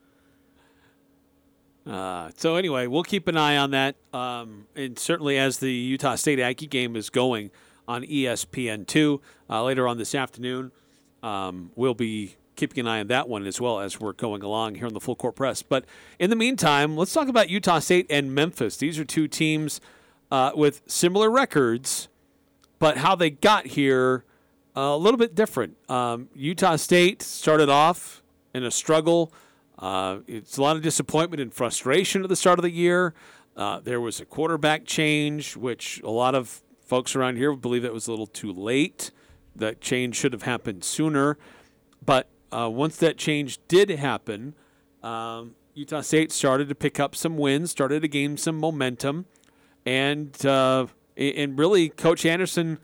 [1.87, 6.15] Uh, so anyway, we'll keep an eye on that, um, and certainly as the Utah
[6.15, 7.51] State Aggie game is going
[7.89, 10.73] on ESPN two uh, later on this afternoon,
[11.23, 14.75] um, we'll be keeping an eye on that one as well as we're going along
[14.75, 15.63] here on the Full Court Press.
[15.63, 15.85] But
[16.19, 18.77] in the meantime, let's talk about Utah State and Memphis.
[18.77, 19.81] These are two teams
[20.31, 22.09] uh, with similar records,
[22.79, 24.25] but how they got here
[24.75, 25.77] a little bit different.
[25.91, 28.23] Um, Utah State started off
[28.55, 29.33] in a struggle.
[29.79, 33.15] Uh, it's a lot of disappointment and frustration at the start of the year.
[33.57, 37.93] Uh, there was a quarterback change, which a lot of folks around here believe it
[37.93, 39.11] was a little too late.
[39.57, 41.37] That change should have happened sooner.
[42.05, 44.55] But uh, once that change did happen,
[45.03, 49.27] um, Utah State started to pick up some wins, started to gain some momentum,
[49.87, 50.87] and uh,
[51.17, 52.79] and really, Coach Anderson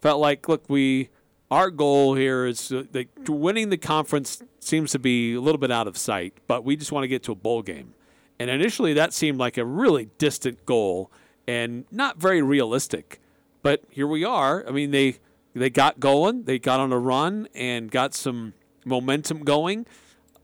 [0.00, 1.10] felt like, look, we
[1.50, 2.84] our goal here is uh,
[3.28, 6.92] winning the conference seems to be a little bit out of sight, but we just
[6.92, 7.94] want to get to a bowl game.
[8.38, 11.12] And initially, that seemed like a really distant goal
[11.46, 13.20] and not very realistic.
[13.62, 14.66] But here we are.
[14.66, 15.18] I mean, they
[15.54, 19.86] they got going, they got on a run, and got some momentum going.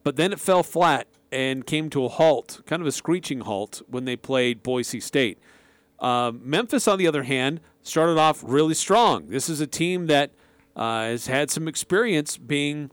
[0.05, 3.83] But then it fell flat and came to a halt, kind of a screeching halt,
[3.88, 5.38] when they played Boise State.
[5.99, 9.29] Uh, Memphis, on the other hand, started off really strong.
[9.29, 10.31] This is a team that
[10.77, 12.90] uh, has had some experience being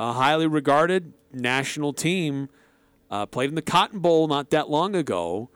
[0.00, 2.48] a highly regarded national team.
[3.10, 5.50] Uh, played in the Cotton Bowl not that long ago,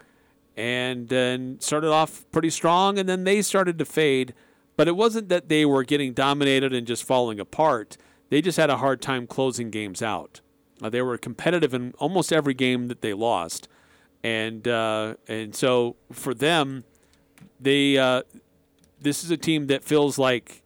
[0.56, 4.34] and then started off pretty strong, and then they started to fade.
[4.76, 7.96] But it wasn't that they were getting dominated and just falling apart.
[8.30, 10.40] They just had a hard time closing games out.
[10.82, 13.68] Uh, they were competitive in almost every game that they lost,
[14.24, 16.84] and uh, and so for them,
[17.60, 18.22] they uh,
[19.00, 20.62] this is a team that feels like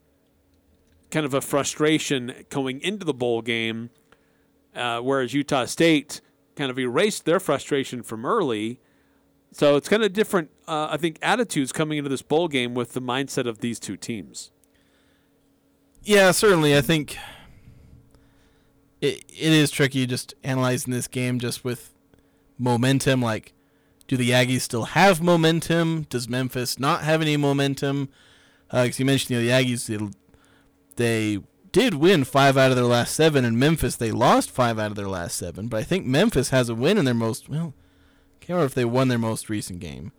[1.11, 3.91] kind of a frustration going into the bowl game,
[4.75, 6.21] uh, whereas Utah State
[6.55, 8.81] kind of erased their frustration from early.
[9.57, 12.93] So it's kind of different, uh, I think, attitudes coming into this bowl game with
[12.93, 14.51] the mindset of these two teams.
[16.03, 16.77] Yeah, certainly.
[16.77, 17.17] I think
[19.01, 21.95] it it is tricky just analyzing this game just with
[22.59, 23.23] momentum.
[23.23, 23.55] Like,
[24.07, 26.03] do the Aggies still have momentum?
[26.11, 28.11] Does Memphis not have any momentum?
[28.69, 30.07] Because uh, you mentioned you know, the Aggies, they,
[30.97, 31.43] they
[31.73, 34.97] did win five out of their last seven, and Memphis they lost five out of
[34.97, 35.69] their last seven.
[35.69, 37.73] But I think Memphis has a win in their most well.
[38.41, 40.13] Can't remember if they won their most recent game.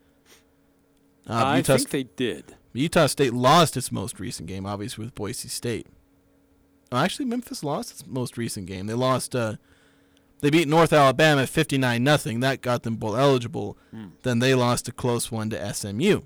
[1.29, 2.55] Uh, I Utah think they did.
[2.73, 5.87] Utah State lost its most recent game, obviously with Boise State.
[6.91, 8.87] Oh, actually, Memphis lost its most recent game.
[8.87, 9.35] They lost.
[9.35, 9.55] Uh,
[10.39, 12.39] they beat North Alabama 59 nothing.
[12.39, 13.77] That got them bowl eligible.
[13.91, 14.07] Hmm.
[14.23, 16.21] Then they lost a close one to SMU.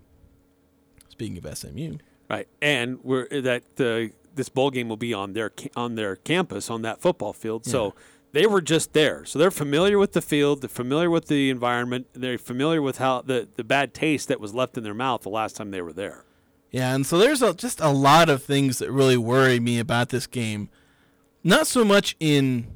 [1.09, 1.97] Speaking of SMU,
[2.29, 6.69] Right, and we're that the this bowl game will be on their on their campus
[6.69, 7.65] on that football field.
[7.65, 7.93] So
[8.33, 12.07] they were just there, so they're familiar with the field, they're familiar with the environment,
[12.13, 15.29] they're familiar with how the the bad taste that was left in their mouth the
[15.29, 16.25] last time they were there.
[16.71, 20.09] Yeah, and so there's a, just a lot of things that really worry me about
[20.09, 20.69] this game.
[21.43, 22.67] Not so much in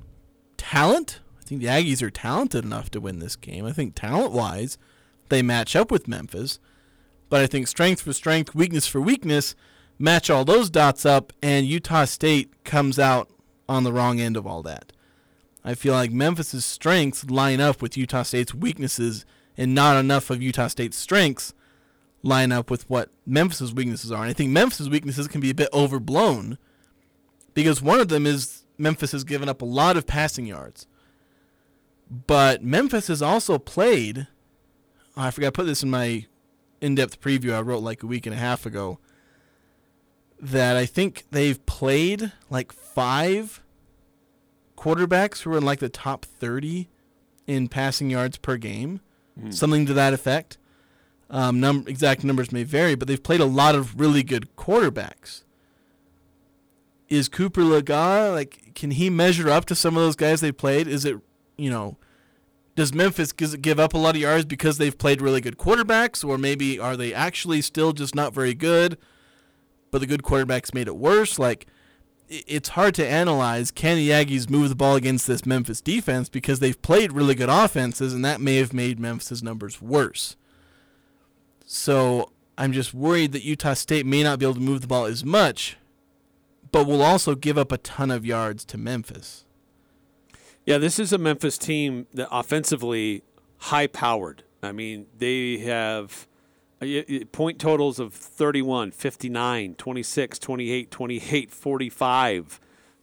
[0.57, 1.21] talent.
[1.39, 3.65] I think the Aggies are talented enough to win this game.
[3.65, 4.77] I think talent wise,
[5.29, 6.59] they match up with Memphis.
[7.29, 9.55] But I think strength for strength, weakness for weakness,
[9.97, 13.29] match all those dots up, and Utah State comes out
[13.67, 14.91] on the wrong end of all that.
[15.67, 19.25] I feel like Memphis's strengths line up with Utah State's weaknesses,
[19.57, 21.53] and not enough of Utah State's strengths
[22.21, 24.21] line up with what Memphis's weaknesses are.
[24.21, 26.59] And I think Memphis's weaknesses can be a bit overblown
[27.55, 30.85] because one of them is Memphis has given up a lot of passing yards.
[32.09, 34.27] But Memphis has also played.
[35.17, 36.27] oh, I forgot to put this in my
[36.79, 38.99] in depth preview I wrote like a week and a half ago.
[40.39, 43.63] That I think they've played like five
[44.85, 46.87] quarterbacks who are in like the top 30
[47.47, 49.01] in passing yards per game,
[49.39, 49.51] Hmm.
[49.51, 50.57] something to that effect.
[51.29, 55.41] Um, num- exact numbers may vary, but they've played a lot of really good quarterbacks.
[57.09, 58.73] Is Cooper Legas like?
[58.75, 60.87] Can he measure up to some of those guys they played?
[60.87, 61.17] Is it,
[61.57, 61.97] you know,
[62.75, 66.37] does Memphis give up a lot of yards because they've played really good quarterbacks, or
[66.37, 68.97] maybe are they actually still just not very good,
[69.91, 71.37] but the good quarterbacks made it worse?
[71.39, 71.67] Like,
[72.29, 73.71] it's hard to analyze.
[73.71, 77.49] Can the Aggies move the ball against this Memphis defense because they've played really good
[77.49, 80.35] offenses, and that may have made Memphis's numbers worse.
[81.65, 85.05] So I'm just worried that Utah State may not be able to move the ball
[85.05, 85.77] as much,
[86.71, 89.45] but will also give up a ton of yards to Memphis.
[90.65, 93.23] Yeah, this is a Memphis team that offensively
[93.57, 94.43] high powered.
[94.63, 96.27] I mean, they have
[97.31, 102.59] point totals of 31, 59, 26, 28, 28, 45,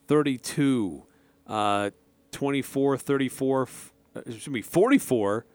[0.07, 1.03] 32,
[1.47, 1.91] uh,
[2.33, 5.47] 24, 34, uh, excuse me, 44,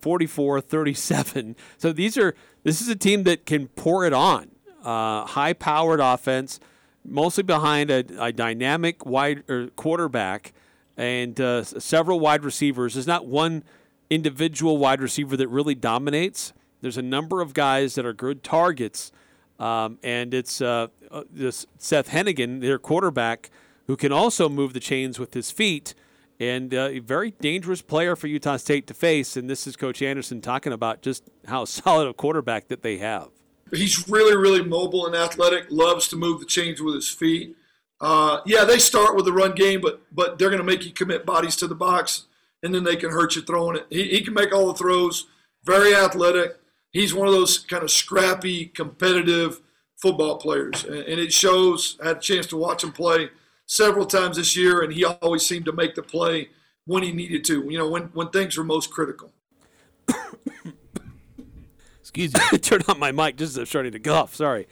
[0.00, 1.56] 44, 37.
[1.78, 4.50] So these are this is a team that can pour it on.
[4.84, 6.60] Uh, high powered offense,
[7.04, 10.52] mostly behind a, a dynamic wide or quarterback
[10.96, 12.94] and uh, several wide receivers.
[12.94, 13.64] There's not one
[14.10, 16.52] individual wide receiver that really dominates.
[16.82, 19.12] There's a number of guys that are good targets,
[19.58, 23.50] um, and it's uh, uh, this Seth Henigan, their quarterback,
[23.86, 25.94] who can also move the chains with his feet,
[26.40, 29.36] and uh, a very dangerous player for Utah State to face.
[29.36, 33.28] And this is Coach Anderson talking about just how solid a quarterback that they have.
[33.70, 35.66] He's really, really mobile and athletic.
[35.70, 37.56] Loves to move the chains with his feet.
[38.00, 40.90] Uh, yeah, they start with the run game, but but they're going to make you
[40.90, 42.24] commit bodies to the box,
[42.60, 43.86] and then they can hurt you throwing it.
[43.88, 45.28] He, he can make all the throws.
[45.64, 46.58] Very athletic.
[46.92, 49.60] He's one of those kind of scrappy, competitive
[49.96, 51.98] football players, and, and it shows.
[52.02, 53.30] I had a chance to watch him play
[53.66, 56.50] several times this year, and he always seemed to make the play
[56.84, 57.64] when he needed to.
[57.68, 59.32] You know, when when things were most critical.
[62.00, 62.58] Excuse me.
[62.58, 64.34] Turn on my mic just starting to cough.
[64.34, 64.68] Sorry,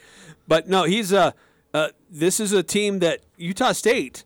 [0.47, 1.31] but no, he's uh,
[1.73, 4.25] uh this is a team that Utah State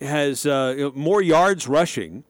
[0.00, 2.22] has uh, more yards rushing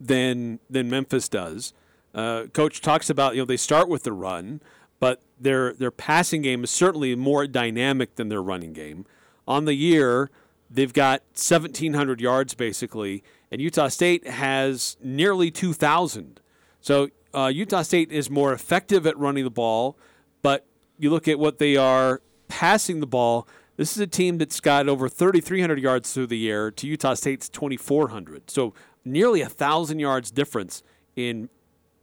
[0.00, 1.72] than than Memphis does.
[2.14, 4.60] Uh, Coach talks about you know they start with the run,
[5.00, 9.06] but their their passing game is certainly more dynamic than their running game.
[9.48, 10.30] On the year,
[10.70, 16.40] they've got 1,700 yards basically, and Utah State has nearly 2,000.
[16.80, 19.96] So uh, Utah State is more effective at running the ball,
[20.42, 20.66] but
[20.98, 23.48] you look at what they are passing the ball.
[23.76, 27.48] This is a team that's got over 3,300 yards through the air to Utah State's
[27.48, 28.50] 2,400.
[28.50, 30.82] So nearly a thousand yards difference
[31.16, 31.48] in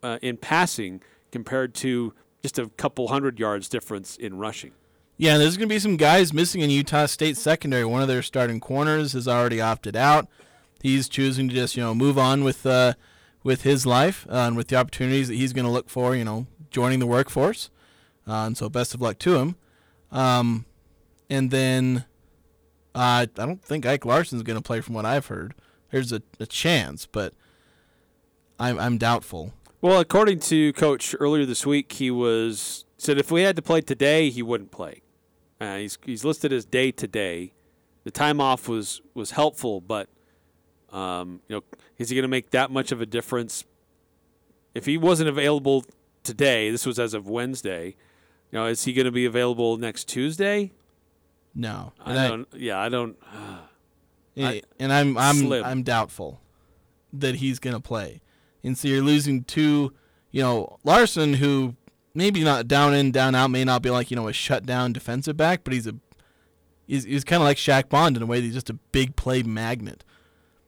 [0.03, 4.71] uh, in passing compared to just a couple hundred yards difference in rushing.
[5.17, 7.83] Yeah, there's going to be some guys missing in Utah State secondary.
[7.83, 10.27] One of their starting corners has already opted out.
[10.81, 12.93] He's choosing to just you know move on with uh,
[13.43, 16.15] with his life uh, and with the opportunities that he's going to look for.
[16.15, 17.69] You know, joining the workforce.
[18.25, 19.55] Uh, and so, best of luck to him.
[20.12, 20.65] Um,
[21.29, 22.05] and then
[22.95, 25.53] uh, I don't think Ike Larsen's going to play, from what I've heard.
[25.91, 27.33] There's a, a chance, but
[28.60, 29.54] I'm I'm doubtful.
[29.82, 33.82] Well, according to Coach earlier this week, he was said if we had to play
[33.82, 35.02] today, he wouldn't play.
[35.62, 37.54] Uh, he's he's listed as day to day.
[38.04, 40.10] The time off was was helpful, but
[40.92, 41.63] um, you know,
[41.98, 43.63] is he going to make that much of a difference?
[44.75, 45.86] If he wasn't available
[46.23, 47.96] today, this was as of Wednesday.
[48.52, 50.71] You know, is he going to be available next Tuesday?
[51.56, 52.62] No, I And don't.
[52.62, 53.15] yeah, I don't.
[54.36, 55.63] Yeah, I- and I'm I'm slim.
[55.63, 56.42] I'm doubtful.
[57.13, 58.21] that he's going to play.
[58.63, 59.93] And so you're losing two,
[60.31, 61.75] you know, Larsen, who
[62.13, 65.37] maybe not down in, down out, may not be like, you know, a shutdown defensive
[65.37, 65.95] back, but he's a
[66.87, 68.41] he's, he's kind of like Shaq Bond in a way.
[68.41, 70.03] He's just a big play magnet.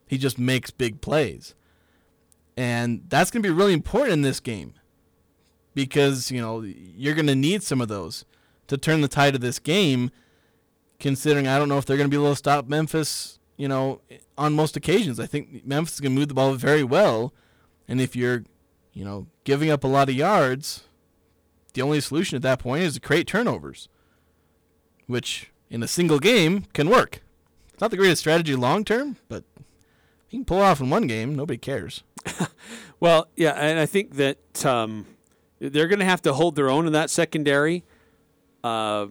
[0.07, 1.55] He just makes big plays.
[2.57, 4.73] And that's going to be really important in this game
[5.73, 8.25] because, you know, you're going to need some of those
[8.67, 10.11] to turn the tide of this game,
[10.99, 14.01] considering I don't know if they're going to be able to stop Memphis, you know,
[14.37, 15.19] on most occasions.
[15.19, 17.33] I think Memphis is going to move the ball very well.
[17.91, 18.45] And if you're,
[18.93, 20.85] you know, giving up a lot of yards,
[21.73, 23.89] the only solution at that point is to create turnovers,
[25.07, 27.21] which in a single game can work.
[27.73, 29.43] It's not the greatest strategy long term, but
[30.29, 31.35] you can pull off in one game.
[31.35, 32.05] Nobody cares.
[33.01, 35.05] well, yeah, and I think that um,
[35.59, 37.83] they're going to have to hold their own in that secondary.
[38.63, 39.07] Uh,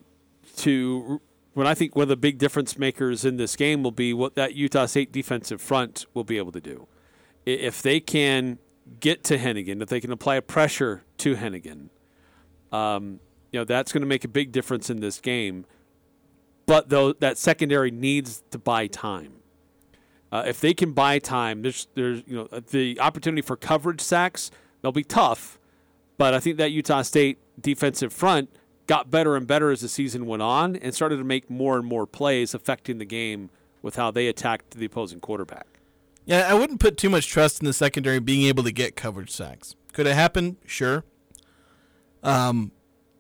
[0.57, 1.21] to
[1.53, 4.37] when I think one of the big difference makers in this game will be what
[4.37, 6.87] that Utah State defensive front will be able to do.
[7.45, 8.59] If they can
[8.99, 11.89] get to Henigan, if they can apply a pressure to Henigan,
[12.73, 13.21] um,
[13.53, 15.67] you know that's going to make a big difference in this game.
[16.67, 19.35] But though that secondary needs to buy time.
[20.33, 24.51] Uh, if they can buy time, there's there's you know the opportunity for coverage sacks.
[24.81, 25.59] They'll be tough,
[26.17, 28.49] but I think that Utah State defensive front
[28.87, 31.87] got better and better as the season went on and started to make more and
[31.87, 33.51] more plays affecting the game
[33.83, 35.80] with how they attacked the opposing quarterback.
[36.31, 39.33] Yeah, I wouldn't put too much trust in the secondary being able to get coverage
[39.33, 39.75] sacks.
[39.93, 40.59] Could it happen?
[40.65, 41.03] Sure.
[42.23, 42.71] Um,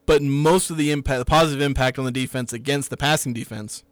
[0.06, 3.82] but most of the impact, the positive impact on the defense against the passing defense,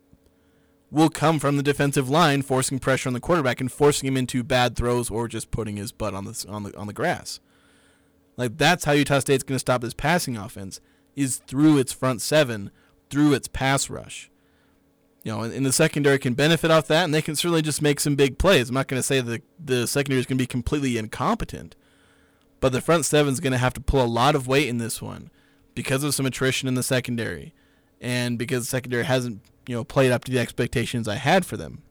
[0.92, 4.44] will come from the defensive line forcing pressure on the quarterback and forcing him into
[4.44, 7.40] bad throws or just putting his butt on the on the on the grass.
[8.36, 10.80] Like that's how Utah State's going to stop this passing offense
[11.16, 12.70] is through its front seven,
[13.10, 14.30] through its pass rush.
[15.24, 17.82] You know, and, and the secondary can benefit off that, and they can certainly just
[17.82, 18.68] make some big plays.
[18.68, 21.74] I'm not going to say that the secondary is going to be completely incompetent,
[22.60, 24.78] but the front seven is going to have to pull a lot of weight in
[24.78, 25.30] this one
[25.74, 27.52] because of some attrition in the secondary,
[28.00, 31.56] and because the secondary hasn't you know played up to the expectations I had for
[31.56, 31.82] them.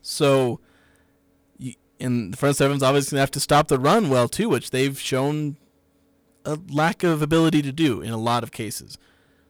[0.00, 0.60] So,
[2.00, 4.48] and the front seven seven's obviously going to have to stop the run well too,
[4.48, 5.56] which they've shown
[6.44, 8.98] a lack of ability to do in a lot of cases.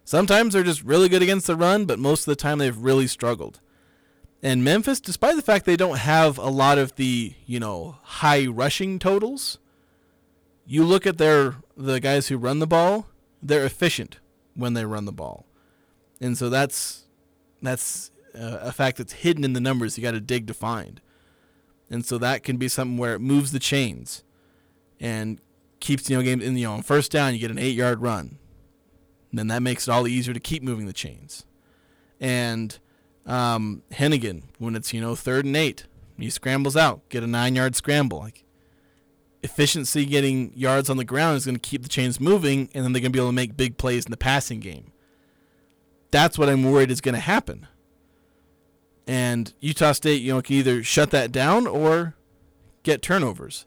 [0.04, 3.06] Sometimes they're just really good against the run, but most of the time they've really
[3.06, 3.60] struggled.
[4.42, 8.46] And Memphis, despite the fact they don't have a lot of the, you know, high
[8.46, 9.58] rushing totals,
[10.66, 13.06] you look at their the guys who run the ball,
[13.42, 14.18] they're efficient
[14.54, 15.46] when they run the ball.
[16.20, 17.04] And so that's
[17.62, 21.00] that's uh, a fact that's hidden in the numbers you got to dig to find.
[21.90, 24.24] And so that can be something where it moves the chains
[25.00, 25.40] and
[25.80, 28.38] keeps you know game in you know first down you get an eight yard run.
[29.38, 31.44] Then that makes it all the easier to keep moving the chains.
[32.20, 32.78] And
[33.26, 35.86] um, Henigan when it's you know third and eight,
[36.18, 38.18] he scrambles out, get a nine yard scramble.
[38.18, 38.44] Like
[39.42, 42.92] efficiency, getting yards on the ground is going to keep the chains moving, and then
[42.92, 44.92] they're going to be able to make big plays in the passing game.
[46.10, 47.66] That's what I'm worried is going to happen.
[49.06, 52.14] And Utah State, you know, can either shut that down or
[52.84, 53.66] get turnovers.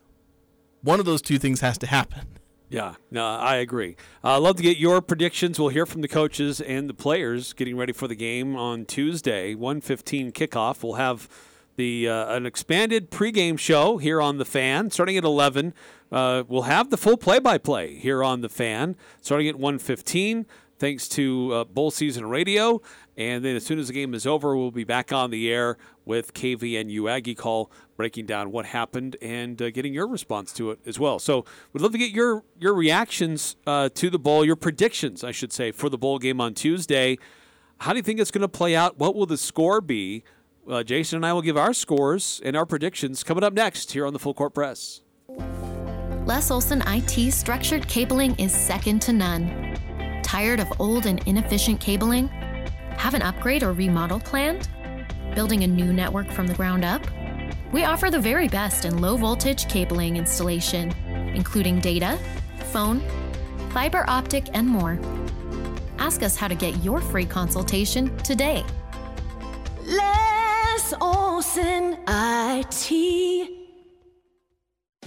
[0.81, 2.36] One of those two things has to happen.
[2.69, 3.95] Yeah, no, I agree.
[4.23, 5.57] I'd uh, love to get your predictions.
[5.57, 9.55] We'll hear from the coaches and the players getting ready for the game on Tuesday,
[9.55, 10.83] 1:15 kickoff.
[10.83, 11.29] We'll have
[11.77, 15.73] the uh, an expanded pregame show here on the Fan starting at 11.
[16.11, 20.45] Uh, we'll have the full play-by-play here on the Fan starting at 1:15
[20.79, 22.81] thanks to uh, Bowl Season Radio.
[23.15, 25.77] And then as soon as the game is over, we'll be back on the air
[26.05, 30.79] with KVNU Aggie Call, breaking down what happened and uh, getting your response to it
[30.85, 31.19] as well.
[31.19, 31.43] So
[31.73, 35.51] we'd love to get your your reactions uh, to the bowl, your predictions, I should
[35.51, 37.17] say, for the bowl game on Tuesday.
[37.79, 38.97] How do you think it's going to play out?
[38.97, 40.23] What will the score be?
[40.69, 44.05] Uh, Jason and I will give our scores and our predictions coming up next here
[44.05, 45.01] on the Full Court Press.
[46.25, 49.77] Les Olson IT structured cabling is second to none.
[50.23, 52.27] Tired of old and inefficient cabling?
[52.97, 54.67] Have an upgrade or remodel planned?
[55.35, 57.01] Building a new network from the ground up?
[57.71, 60.91] We offer the very best in low voltage cabling installation,
[61.35, 62.17] including data,
[62.71, 63.01] phone,
[63.71, 64.99] fiber optic, and more.
[65.99, 68.63] Ask us how to get your free consultation today.
[69.85, 73.56] Les Olson IT.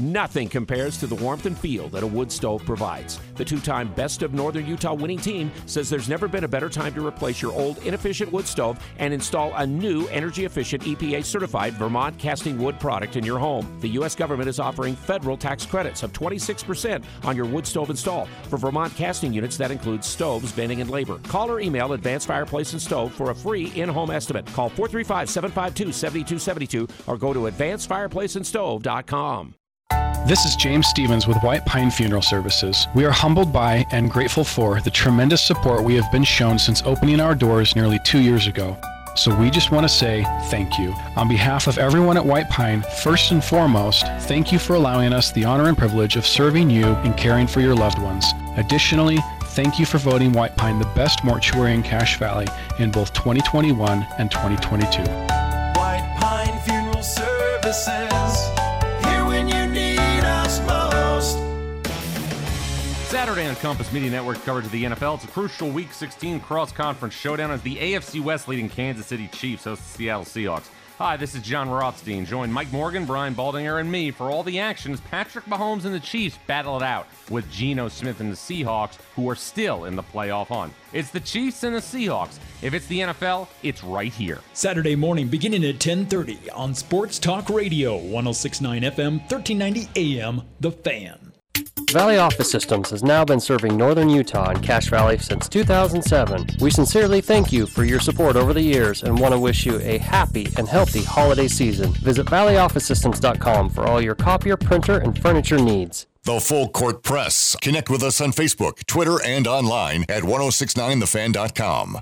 [0.00, 3.20] Nothing compares to the warmth and feel that a wood stove provides.
[3.34, 6.70] The two time Best of Northern Utah winning team says there's never been a better
[6.70, 11.22] time to replace your old inefficient wood stove and install a new energy efficient EPA
[11.22, 13.78] certified Vermont casting wood product in your home.
[13.82, 14.14] The U.S.
[14.14, 18.24] government is offering federal tax credits of 26% on your wood stove install.
[18.44, 21.18] For Vermont casting units, that includes stoves, venting, and labor.
[21.24, 24.46] Call or email Advanced Fireplace and Stove for a free in home estimate.
[24.46, 29.56] Call 435 752 7272 or go to advancedfireplaceandstove.com.
[30.30, 32.86] This is James Stevens with White Pine Funeral Services.
[32.94, 36.84] We are humbled by and grateful for the tremendous support we have been shown since
[36.84, 38.78] opening our doors nearly two years ago.
[39.16, 40.94] So we just want to say thank you.
[41.16, 45.32] On behalf of everyone at White Pine, first and foremost, thank you for allowing us
[45.32, 48.24] the honor and privilege of serving you and caring for your loved ones.
[48.56, 52.46] Additionally, thank you for voting White Pine the best mortuary in Cache Valley
[52.78, 55.02] in both 2021 and 2022.
[55.80, 58.09] White Pine Funeral Services.
[63.10, 65.16] Saturday on Compass Media Network coverage of the NFL.
[65.16, 69.64] It's a crucial Week 16 cross-conference showdown as the AFC West leading Kansas City Chiefs
[69.64, 70.68] host the Seattle Seahawks.
[70.98, 72.24] Hi, this is John Rothstein.
[72.24, 75.92] Join Mike Morgan, Brian Baldinger, and me for all the action as Patrick Mahomes and
[75.92, 79.96] the Chiefs battle it out with Geno Smith and the Seahawks, who are still in
[79.96, 80.72] the playoff hunt.
[80.92, 82.38] It's the Chiefs and the Seahawks.
[82.62, 84.38] If it's the NFL, it's right here.
[84.52, 91.29] Saturday morning beginning at 10:30 on Sports Talk Radio 1069 FM 1390 AM The Fan.
[91.92, 96.46] Valley Office Systems has now been serving northern Utah and Cache Valley since 2007.
[96.60, 99.80] We sincerely thank you for your support over the years and want to wish you
[99.80, 101.92] a happy and healthy holiday season.
[101.94, 106.06] Visit valleyofficesystems.com for all your copier, printer, and furniture needs.
[106.22, 107.56] The Full Court Press.
[107.60, 111.98] Connect with us on Facebook, Twitter, and online at 1069thefan.com.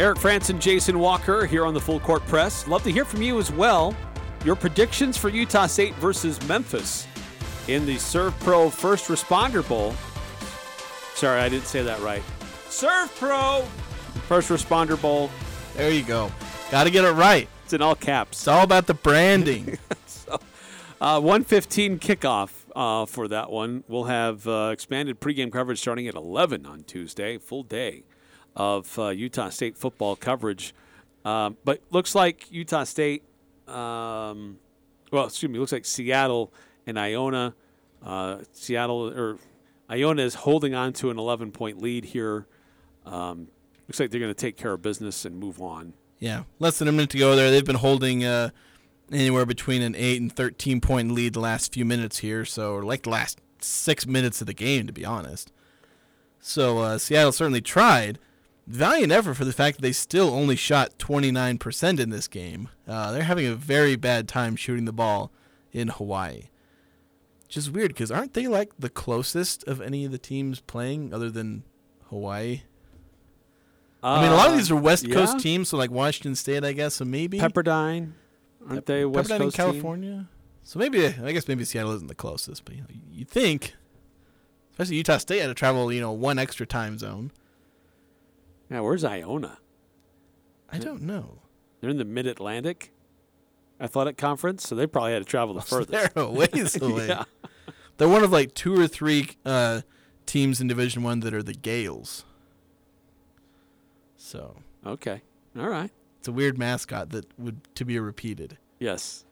[0.00, 2.66] Eric Frandsen, Jason Walker here on the Full Court Press.
[2.66, 3.94] Love to hear from you as well.
[4.46, 7.06] Your predictions for Utah State versus Memphis
[7.68, 9.92] in the SERVPRO First Responder Bowl.
[11.14, 12.22] Sorry, I didn't say that right.
[12.70, 13.66] SERVPRO
[14.26, 15.28] First Responder Bowl.
[15.76, 16.32] There you go.
[16.70, 17.46] Got to get it right.
[17.64, 18.38] It's in all caps.
[18.38, 19.76] It's all about the branding.
[20.06, 20.40] so,
[21.02, 23.84] uh, 115 kickoff uh, for that one.
[23.86, 28.04] We'll have uh, expanded pregame coverage starting at 11 on Tuesday, full day
[28.56, 30.74] of uh, Utah State football coverage.
[31.24, 33.22] Um, but looks like Utah State,
[33.68, 34.58] um,
[35.12, 36.52] well, excuse me, looks like Seattle
[36.86, 37.54] and Iona.
[38.02, 39.38] Uh, Seattle or
[39.90, 42.46] Iona is holding on to an 11 point lead here.
[43.04, 43.48] Um,
[43.88, 45.94] looks like they're going to take care of business and move on.
[46.18, 47.50] Yeah, less than a minute to go there.
[47.50, 48.50] They've been holding uh,
[49.10, 53.02] anywhere between an 8 and 13 point lead the last few minutes here, so like
[53.02, 55.52] the last six minutes of the game, to be honest.
[56.40, 58.18] So uh, Seattle certainly tried
[58.70, 62.68] valiant effort for the fact that they still only shot 29% in this game.
[62.86, 65.32] Uh, they're having a very bad time shooting the ball
[65.72, 66.44] in Hawaii.
[67.44, 71.12] Which is weird because aren't they like the closest of any of the teams playing
[71.12, 71.64] other than
[72.08, 72.62] Hawaii?
[74.02, 75.14] Uh, I mean, a lot of these are West yeah.
[75.14, 78.12] Coast teams, so like Washington State, I guess, so maybe Pepperdine,
[78.66, 80.10] aren't they West Pepperdine Coast in California?
[80.10, 80.28] Team?
[80.62, 83.74] So maybe I guess maybe Seattle isn't the closest, but you, know, you think,
[84.70, 87.32] especially Utah State had to travel, you know, one extra time zone.
[88.70, 89.58] Now, where's Iona?
[90.72, 91.42] I don't know.
[91.80, 92.92] They're in the Mid Atlantic
[93.80, 96.14] Athletic Conference, so they probably had to travel the furthest.
[96.14, 97.08] They're a ways away.
[97.08, 97.24] yeah.
[97.96, 99.80] They're one of like two or three uh,
[100.26, 102.24] teams in Division One that are the Gaels.
[104.16, 104.56] So
[104.86, 105.22] okay,
[105.58, 105.90] all right.
[106.18, 108.58] It's a weird mascot that would to be repeated.
[108.78, 109.24] Yes,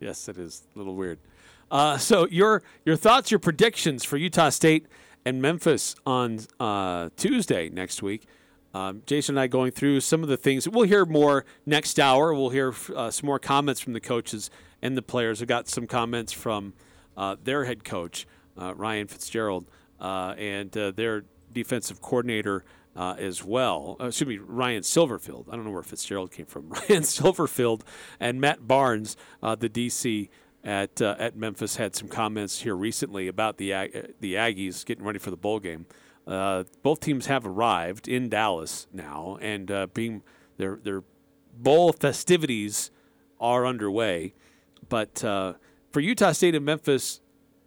[0.00, 1.18] yes, it is a little weird.
[1.70, 4.86] Uh, so your your thoughts, your predictions for Utah State
[5.24, 8.26] and Memphis on uh, Tuesday next week.
[8.72, 10.68] Um, Jason and I going through some of the things.
[10.68, 12.32] We'll hear more next hour.
[12.32, 14.50] We'll hear uh, some more comments from the coaches
[14.80, 15.42] and the players.
[15.42, 16.74] I got some comments from
[17.16, 18.26] uh, their head coach,
[18.60, 19.66] uh, Ryan Fitzgerald,
[20.00, 22.64] uh, and uh, their defensive coordinator
[22.94, 23.96] uh, as well.
[24.00, 25.48] excuse me, Ryan Silverfield.
[25.48, 26.68] I don't know where Fitzgerald came from.
[26.88, 27.82] Ryan Silverfield
[28.20, 30.28] and Matt Barnes, the DC
[30.62, 33.70] at at Memphis, had some comments here recently about the
[34.20, 35.86] the Aggies getting ready for the bowl game.
[36.30, 40.22] Uh, both teams have arrived in Dallas now, and uh, being
[40.58, 41.02] their their
[41.52, 42.92] bowl festivities
[43.40, 44.34] are underway.
[44.88, 45.54] But uh,
[45.90, 47.20] for Utah State and Memphis,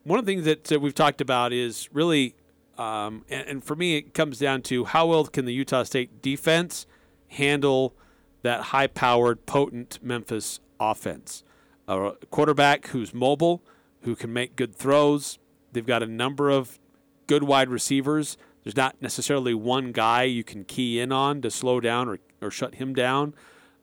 [0.03, 2.35] one of the things that we've talked about is really,
[2.77, 6.21] um, and, and, for me, it comes down to how well can the Utah State
[6.21, 6.85] defense
[7.27, 7.95] handle
[8.43, 11.43] that high-powered, potent Memphis offense.
[11.87, 13.61] A quarterback who's mobile,
[14.01, 15.39] who can make good throws.
[15.71, 16.79] They've got a number of
[17.27, 21.79] good wide receivers There's not necessarily one guy you can key in on to slow
[21.79, 23.33] down or, or shut him down.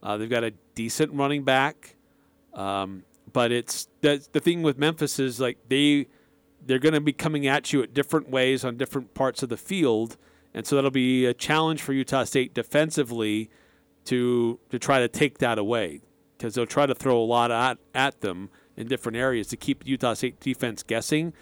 [0.02, 1.96] Uh, they've got a decent running back,
[2.54, 6.06] um, but it's the the thing with Memphis is like they
[6.64, 9.58] they're going to be coming at you at different ways on different parts of the
[9.58, 10.16] field,
[10.54, 13.50] and so that'll be a challenge for Utah State defensively
[14.06, 16.00] to to try to take that away
[16.38, 19.86] because they'll try to throw a lot at at them in different areas to keep
[19.86, 21.34] Utah State defense guessing.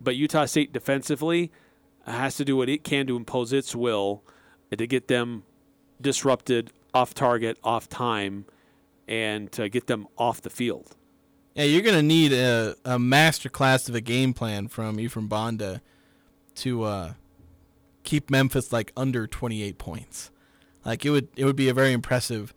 [0.00, 1.50] But Utah State defensively
[2.10, 4.22] has to do what it can to impose its will
[4.76, 5.44] to get them
[6.00, 8.44] disrupted, off target, off time,
[9.06, 10.94] and to get them off the field.
[11.54, 15.80] Yeah, you're gonna need a, a master class of a game plan from Ephraim Banda
[16.56, 17.12] to uh,
[18.04, 20.30] keep Memphis like under 28 points.
[20.84, 22.54] Like it would it would be a very impressive,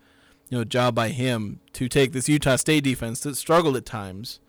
[0.49, 4.39] you know, job by him to take this Utah State defense that struggled at times,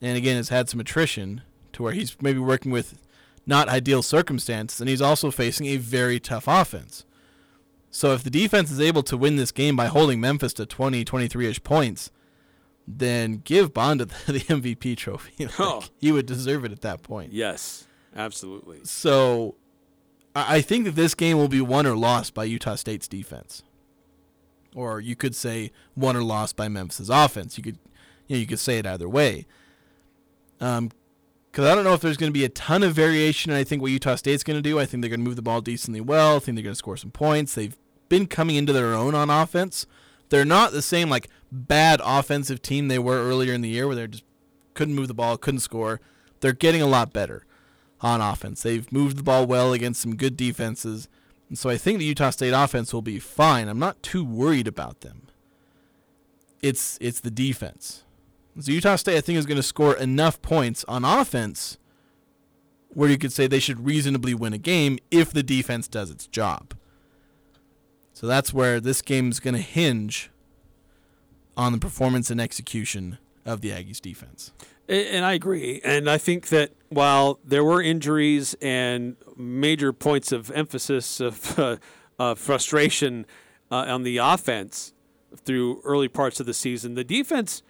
[0.00, 1.42] and again has had some attrition
[1.72, 3.00] to where he's maybe working with
[3.48, 7.04] not ideal circumstances, and he's also facing a very tough offense.
[7.90, 11.04] So if the defense is able to win this game by holding Memphis to 20,
[11.04, 12.10] 23-ish points,
[12.86, 15.32] then give Banda the MVP trophy.
[15.46, 15.82] Like, Oh.
[15.98, 17.32] He would deserve it at that point.
[17.32, 18.80] Yes, absolutely.
[18.84, 19.56] So
[20.36, 23.62] I I think that this game will be won or lost by Utah State's defense.
[24.74, 27.56] Or you could say won or lost by Memphis's offense.
[27.56, 27.78] You could
[28.26, 29.46] you know, you could say it either way.
[30.60, 30.90] Um
[31.50, 33.82] because I don't know if there's going to be a ton of variation I think
[33.82, 34.78] what Utah State's going to do.
[34.78, 36.36] I think they're going to move the ball decently well.
[36.36, 37.54] I think they're going to score some points.
[37.54, 37.76] They've
[38.08, 39.86] been coming into their own on offense.
[40.28, 43.96] They're not the same like bad offensive team they were earlier in the year where
[43.96, 44.24] they just
[44.74, 46.00] couldn't move the ball, couldn't score.
[46.40, 47.44] They're getting a lot better
[48.00, 48.62] on offense.
[48.62, 51.08] They've moved the ball well against some good defenses.
[51.48, 53.68] And so I think the Utah State offense will be fine.
[53.68, 55.22] I'm not too worried about them.
[56.62, 58.04] It's it's the defense.
[58.60, 61.78] So Utah State I think is going to score enough points on offense
[62.88, 66.26] where you could say they should reasonably win a game if the defense does its
[66.26, 66.74] job.
[68.12, 70.30] So that's where this game is going to hinge
[71.56, 74.52] on the performance and execution of the Aggies defense.
[74.88, 75.80] And I agree.
[75.84, 81.78] And I think that while there were injuries and major points of emphasis of
[82.18, 83.26] uh, frustration
[83.70, 84.94] uh, on the offense
[85.44, 87.62] through early parts of the season, the defense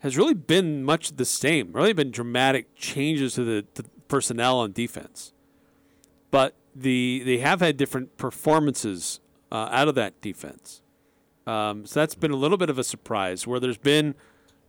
[0.00, 1.72] has really been much the same.
[1.72, 5.32] Really been dramatic changes to the, personnel on defense,
[6.30, 9.20] but the they have had different performances
[9.50, 10.80] uh, out of that defense.
[11.46, 14.14] Um, so that's been a little bit of a surprise where there's been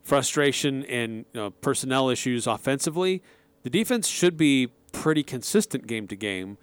[0.03, 3.21] frustration and you know, personnel issues offensively.
[3.63, 6.57] The defense should be pretty consistent game to game,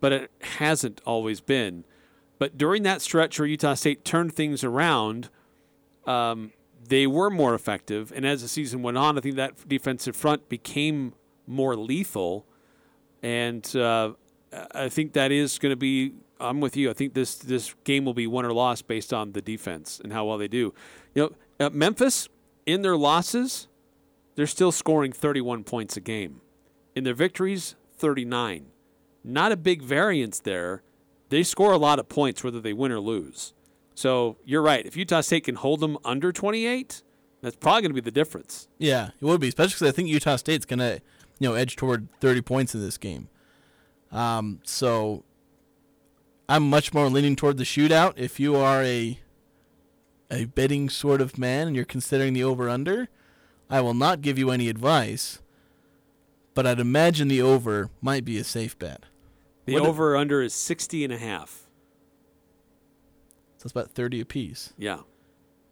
[0.00, 1.84] but it hasn't always been.
[2.38, 5.28] But during that stretch where Utah State turned things around,
[6.06, 6.52] um,
[6.88, 8.12] they were more effective.
[8.14, 11.14] And as the season went on, I think that defensive front became
[11.46, 12.46] more lethal.
[13.22, 14.12] And uh,
[14.74, 16.12] I think that is going to be.
[16.40, 16.88] I'm with you.
[16.88, 20.12] I think this this game will be won or lost based on the defense and
[20.12, 20.72] how well they do.
[21.14, 22.28] You know, Memphis
[22.64, 23.66] in their losses,
[24.36, 26.40] they're still scoring 31 points a game.
[26.94, 28.66] In their victories, 39.
[29.24, 30.82] Not a big variance there.
[31.28, 33.52] They score a lot of points whether they win or lose.
[33.98, 34.86] So you're right.
[34.86, 37.02] If Utah State can hold them under 28,
[37.42, 38.68] that's probably going to be the difference.
[38.78, 41.00] Yeah, it would be, especially because I think Utah State's gonna,
[41.40, 43.28] you know, edge toward 30 points in this game.
[44.12, 45.24] Um, so
[46.48, 48.12] I'm much more leaning toward the shootout.
[48.16, 49.18] If you are a
[50.30, 53.08] a betting sort of man and you're considering the over under,
[53.68, 55.40] I will not give you any advice,
[56.54, 59.06] but I'd imagine the over might be a safe bet.
[59.64, 61.67] The What- over under is 60 and a half.
[63.58, 64.72] So it's about 30 apiece.
[64.78, 65.00] Yeah.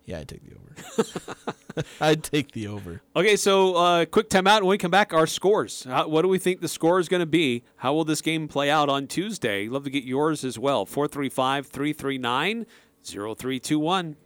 [0.07, 1.85] Yeah, I'd take the over.
[2.01, 3.01] I'd take the over.
[3.17, 4.61] Okay, so uh, quick timeout.
[4.61, 5.85] When we come back, our scores.
[5.85, 7.65] How, what do we think the score is going to be?
[7.77, 9.69] How will this game play out on Tuesday?
[9.69, 10.85] Love to get yours as well.
[10.87, 12.67] 435 339
[13.05, 14.17] 0321.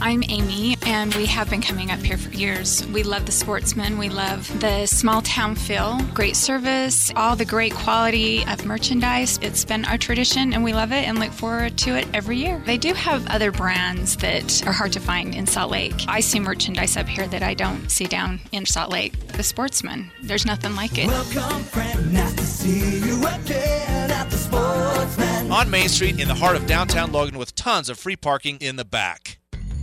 [0.00, 2.86] I'm Amy, and we have been coming up here for years.
[2.86, 3.98] We love the sportsmen.
[3.98, 9.40] We love the small town feel, great service, all the great quality of merchandise.
[9.42, 12.62] It's been our tradition, and we love it and look forward to it every year.
[12.64, 16.04] They do have other brands that are hard to find in Salt Lake.
[16.06, 19.18] I see merchandise up here that I don't see down in Salt Lake.
[19.28, 21.08] The sportsman, there's nothing like it.
[21.08, 22.12] Welcome, friend.
[22.12, 25.50] Nice to see you again at the Sportsman.
[25.50, 28.76] On Main Street in the heart of downtown Logan with tons of free parking in
[28.76, 29.37] the back.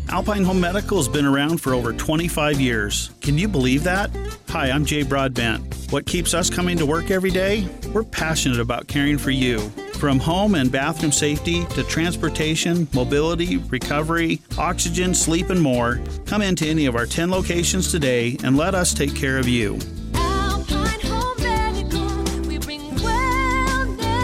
[0.10, 3.10] Alpine Home Medical has been around for over 25 years.
[3.22, 4.12] Can you believe that?
[4.50, 5.74] Hi, I'm Jay Broadbent.
[5.90, 7.68] What keeps us coming to work every day?
[7.94, 9.60] We're passionate about caring for you.
[10.00, 16.66] From home and bathroom safety to transportation, mobility, recovery, oxygen, sleep, and more, come into
[16.68, 19.80] any of our 10 locations today and let us take care of you.
[20.14, 22.08] Alpine Home Medical.
[22.48, 24.18] We bring wellness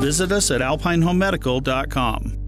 [0.00, 2.47] Visit us at alpinehomemedical.com.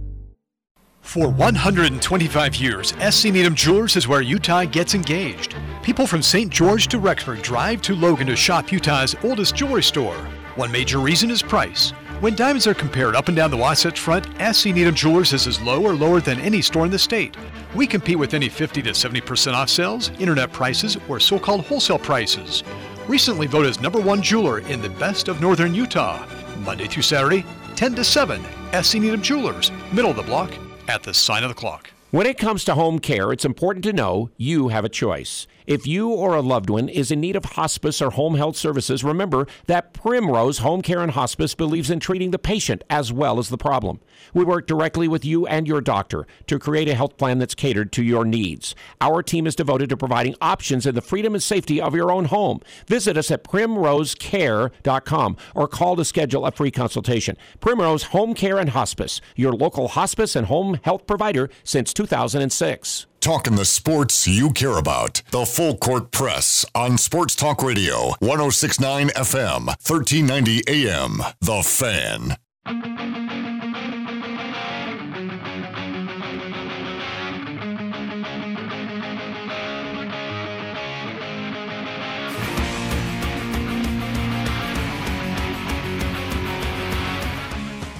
[1.10, 5.56] For 125 years, SC Needham Jewelers is where Utah gets engaged.
[5.82, 6.52] People from St.
[6.52, 10.14] George to Rexburg drive to Logan to shop Utah's oldest jewelry store.
[10.54, 11.90] One major reason is price.
[12.20, 15.60] When diamonds are compared up and down the Wasatch Front, SC Needham Jewelers is as
[15.60, 17.36] low or lower than any store in the state.
[17.74, 21.98] We compete with any 50 to 70% off sales, internet prices, or so called wholesale
[21.98, 22.62] prices.
[23.08, 26.24] Recently voted as number one jeweler in the best of northern Utah.
[26.58, 27.44] Monday through Saturday,
[27.74, 28.40] 10 to 7.
[28.80, 30.52] SC Needham Jewelers, middle of the block,
[30.90, 31.90] at the sign of the clock.
[32.10, 35.46] When it comes to home care, it's important to know you have a choice.
[35.64, 39.04] If you or a loved one is in need of hospice or home health services,
[39.04, 43.50] remember that Primrose Home Care and Hospice believes in treating the patient as well as
[43.50, 44.00] the problem.
[44.34, 47.92] We work directly with you and your doctor to create a health plan that's catered
[47.92, 48.74] to your needs.
[49.00, 52.24] Our team is devoted to providing options in the freedom and safety of your own
[52.24, 52.60] home.
[52.88, 57.36] Visit us at primrosecare.com or call to schedule a free consultation.
[57.60, 63.04] Primrose Home Care and Hospice, your local hospice and home health provider since 2006.
[63.20, 65.20] Talking the sports you care about.
[65.32, 71.18] The Full Court Press on Sports Talk Radio, 1069 FM, 1390 AM.
[71.42, 72.38] The Fan.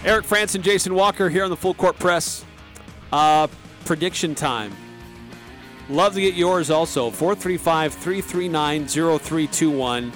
[0.03, 2.47] Eric Frandsen and Jason Walker here on the Full Court Press.
[3.13, 3.47] Uh,
[3.85, 4.73] prediction time.
[5.89, 7.11] Love to get yours also.
[7.11, 10.13] 435 339 0321.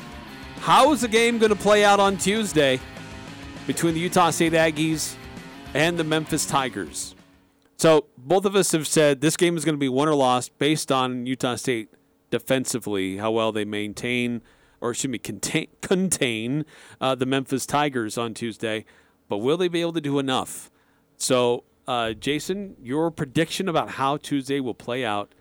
[0.61, 2.81] How is the game going to play out on Tuesday
[3.67, 5.15] between the Utah State Aggies
[5.75, 7.15] and the Memphis Tigers?
[7.77, 10.57] So, both of us have said this game is going to be won or lost
[10.59, 11.91] based on Utah State
[12.31, 14.43] defensively, how well they maintain,
[14.81, 16.65] or excuse me, contain, contain
[17.01, 18.85] uh, the Memphis Tigers on Tuesday.
[19.29, 20.71] But will they be able to do enough?
[21.17, 25.35] So, uh, Jason, your prediction about how Tuesday will play out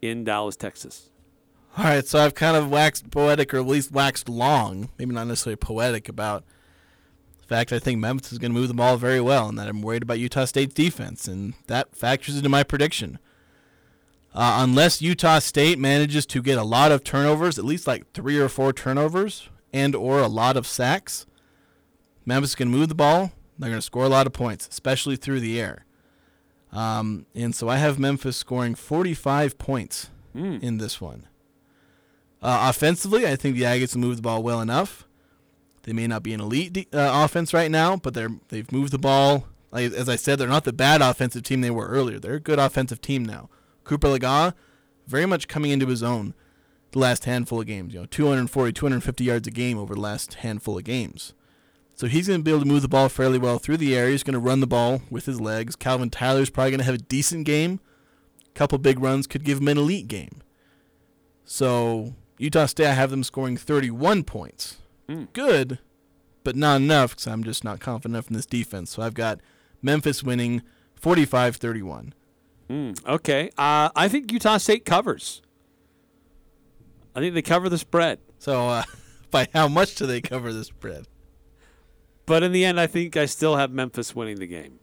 [0.00, 1.10] in Dallas, Texas.
[1.78, 5.28] All right, so I've kind of waxed poetic, or at least waxed long, maybe not
[5.28, 6.44] necessarily poetic, about
[7.38, 9.68] the fact I think Memphis is going to move the ball very well, and that
[9.68, 13.18] I'm worried about Utah State's defense, and that factors into my prediction.
[14.34, 18.38] Uh, unless Utah State manages to get a lot of turnovers, at least like three
[18.38, 21.26] or four turnovers, and or a lot of sacks,
[22.24, 23.32] Memphis to move the ball.
[23.58, 25.84] They're going to score a lot of points, especially through the air.
[26.72, 30.62] Um, and so I have Memphis scoring 45 points Mm.
[30.62, 31.26] in this one.
[32.42, 35.06] Uh, offensively, I think the Aggies move the ball well enough.
[35.82, 38.92] They may not be an elite de- uh, offense right now, but they're they've moved
[38.92, 39.46] the ball.
[39.72, 42.18] Like, as I said, they're not the bad offensive team they were earlier.
[42.18, 43.48] They're a good offensive team now.
[43.84, 44.54] Cooper Legas,
[45.06, 46.34] very much coming into his own
[46.92, 47.94] the last handful of games.
[47.94, 51.34] You know, 240, 250 yards a game over the last handful of games.
[52.00, 54.08] So he's going to be able to move the ball fairly well through the air.
[54.08, 55.76] He's going to run the ball with his legs.
[55.76, 57.78] Calvin Tyler's probably going to have a decent game.
[58.48, 60.40] A couple big runs could give him an elite game.
[61.44, 64.78] So Utah State, I have them scoring 31 points.
[65.34, 65.78] Good,
[66.42, 68.92] but not enough because I'm just not confident enough in this defense.
[68.92, 69.40] So I've got
[69.82, 70.62] Memphis winning
[70.94, 72.14] 45 31.
[72.70, 73.50] Mm, okay.
[73.58, 75.42] Uh, I think Utah State covers.
[77.14, 78.20] I think they cover the spread.
[78.38, 78.84] So uh,
[79.30, 81.06] by how much do they cover the spread?
[82.30, 84.78] But in the end, I think I still have Memphis winning the game.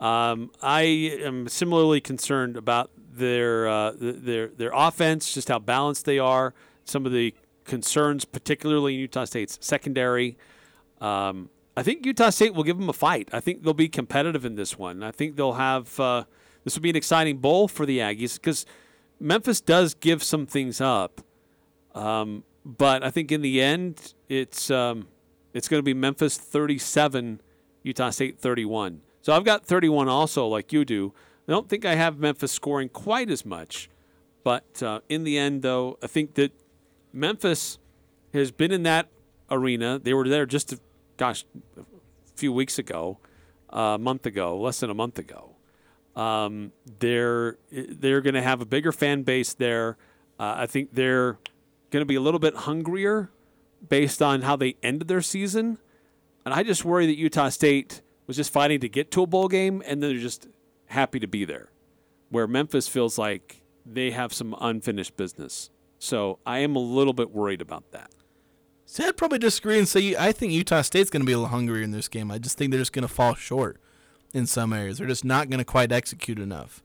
[0.00, 0.80] Um, I
[1.20, 6.54] am similarly concerned about their uh, their their offense, just how balanced they are.
[6.86, 7.34] Some of the
[7.66, 10.38] concerns, particularly in Utah State's secondary.
[11.02, 13.28] Um, I think Utah State will give them a fight.
[13.30, 15.02] I think they'll be competitive in this one.
[15.02, 16.24] I think they'll have uh,
[16.64, 18.64] this will be an exciting bowl for the Aggies because
[19.20, 21.20] Memphis does give some things up.
[21.94, 25.08] Um, but I think in the end, it's um,
[25.54, 27.40] it's going to be Memphis 37,
[27.84, 29.00] Utah State 31.
[29.22, 31.14] So I've got 31 also, like you do.
[31.48, 33.88] I don't think I have Memphis scoring quite as much.
[34.42, 36.52] But uh, in the end, though, I think that
[37.12, 37.78] Memphis
[38.34, 39.08] has been in that
[39.50, 39.98] arena.
[39.98, 40.80] They were there just, a,
[41.16, 41.44] gosh,
[41.78, 41.84] a
[42.34, 43.18] few weeks ago,
[43.70, 45.52] a month ago, less than a month ago.
[46.16, 49.96] Um, they're they're going to have a bigger fan base there.
[50.38, 51.38] Uh, I think they're
[51.90, 53.30] going to be a little bit hungrier
[53.88, 55.78] based on how they ended their season.
[56.44, 59.48] And I just worry that Utah State was just fighting to get to a bowl
[59.48, 60.48] game and they're just
[60.86, 61.70] happy to be there.
[62.30, 65.70] Where Memphis feels like they have some unfinished business.
[65.98, 68.10] So I am a little bit worried about that.
[68.86, 71.50] See, I'd probably disagree and say I think Utah State's going to be a little
[71.50, 72.30] hungrier in this game.
[72.30, 73.80] I just think they're just going to fall short
[74.32, 74.98] in some areas.
[74.98, 76.82] They're just not going to quite execute enough.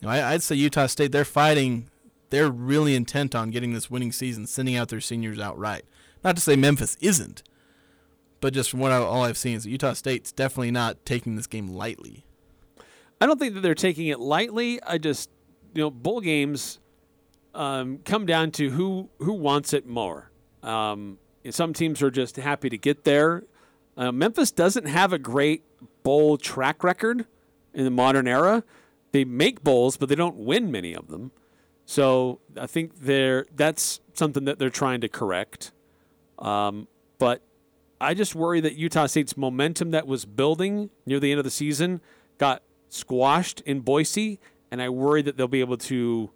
[0.00, 1.90] You know, I, I'd say Utah State, they're fighting.
[2.30, 5.84] They're really intent on getting this winning season, sending out their seniors outright.
[6.24, 7.42] Not to say Memphis isn't,
[8.40, 11.36] but just from what I, all I've seen is that Utah State's definitely not taking
[11.36, 12.24] this game lightly.
[13.20, 14.80] I don't think that they're taking it lightly.
[14.82, 15.30] I just,
[15.74, 16.78] you know, bowl games
[17.54, 20.30] um, come down to who who wants it more.
[20.62, 21.18] Um,
[21.50, 23.44] some teams are just happy to get there.
[23.96, 25.64] Uh, Memphis doesn't have a great
[26.02, 27.26] bowl track record
[27.74, 28.62] in the modern era.
[29.12, 31.32] They make bowls, but they don't win many of them.
[31.84, 35.72] So I think they're that's something that they're trying to correct.
[36.38, 37.42] Um, but
[38.00, 41.50] I just worry that Utah State's momentum that was building near the end of the
[41.50, 42.00] season
[42.38, 44.38] got squashed in Boise,
[44.70, 46.30] and I worry that they'll be able to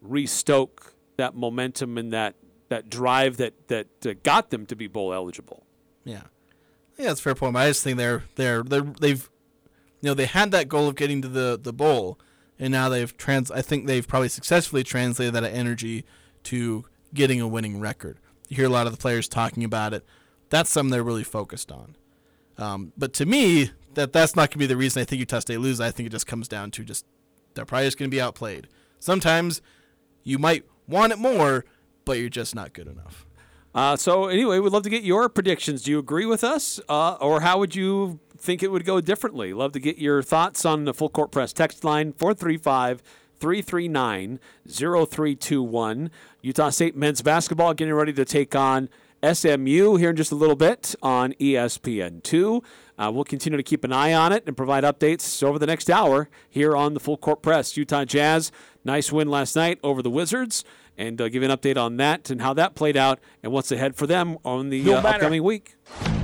[0.00, 2.34] restoke that momentum and that
[2.68, 5.64] that drive that that uh, got them to be bowl eligible.
[6.04, 6.22] Yeah,
[6.98, 7.56] yeah, that's a fair point.
[7.56, 9.28] I just think they're they're they're they've
[10.00, 12.18] you know they had that goal of getting to the the bowl,
[12.58, 13.50] and now they've trans.
[13.50, 16.04] I think they've probably successfully translated that energy
[16.44, 16.84] to
[17.14, 18.18] getting a winning record.
[18.48, 20.04] You hear a lot of the players talking about it.
[20.50, 21.96] That's something they're really focused on.
[22.58, 25.40] Um, but to me, that that's not going to be the reason I think Utah
[25.40, 25.80] State loses.
[25.80, 27.04] I think it just comes down to just
[27.54, 28.68] they're probably just going to be outplayed.
[28.98, 29.60] Sometimes
[30.22, 31.64] you might want it more,
[32.04, 33.26] but you're just not good enough.
[33.74, 35.82] Uh, so anyway, we'd love to get your predictions.
[35.82, 39.52] Do you agree with us, uh, or how would you think it would go differently?
[39.52, 43.02] Love to get your thoughts on the full court press text line 435
[43.38, 46.10] 339 0321.
[46.42, 48.88] Utah State men's basketball getting ready to take on
[49.22, 52.62] SMU here in just a little bit on E ESPN2.
[52.98, 55.90] Uh, we'll continue to keep an eye on it and provide updates over the next
[55.90, 57.76] hour here on the Full Court Press.
[57.76, 58.52] Utah Jazz,
[58.84, 60.64] nice win last night over the Wizards,
[60.96, 63.70] and uh, give you an update on that and how that played out and what's
[63.70, 65.76] ahead for them on the uh, upcoming week.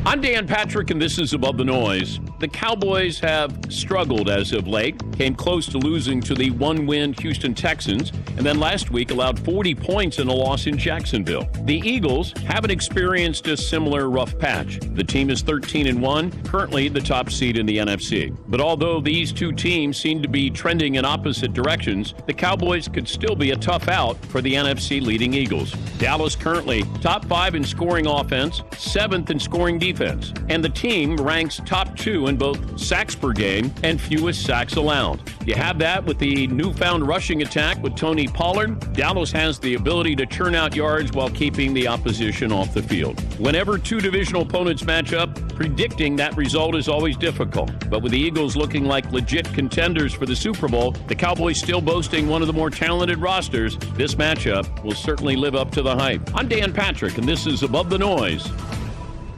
[0.05, 2.19] I'm Dan Patrick, and this is Above the Noise.
[2.41, 7.13] The Cowboys have struggled as of late, came close to losing to the one win
[7.21, 11.49] Houston Texans, and then last week allowed 40 points in a loss in Jacksonville.
[11.63, 14.81] The Eagles haven't experienced a similar rough patch.
[14.81, 18.37] The team is 13 and 1, currently the top seed in the NFC.
[18.49, 23.07] But although these two teams seem to be trending in opposite directions, the Cowboys could
[23.07, 25.71] still be a tough out for the NFC leading Eagles.
[25.99, 31.61] Dallas currently top five in scoring offense, seventh in scoring defense, and the team ranks
[31.67, 35.21] top two in both sacks per game and fewest sacks allowed.
[35.45, 38.95] You have that with the newfound rushing attack with Tony Pollard.
[38.95, 43.21] Dallas has the ability to churn out yards while keeping the opposition off the field.
[43.39, 47.91] Whenever two divisional opponents match up, predicting that result is always difficult.
[47.91, 51.83] But with the Eagles looking like legit contenders for the Super Bowl, the Cowboys still
[51.83, 55.95] boasting one of the more talented rosters, this matchup will certainly live up to the
[55.95, 56.35] hype.
[56.35, 58.51] I'm Dan Patrick, and this is Above the Noise.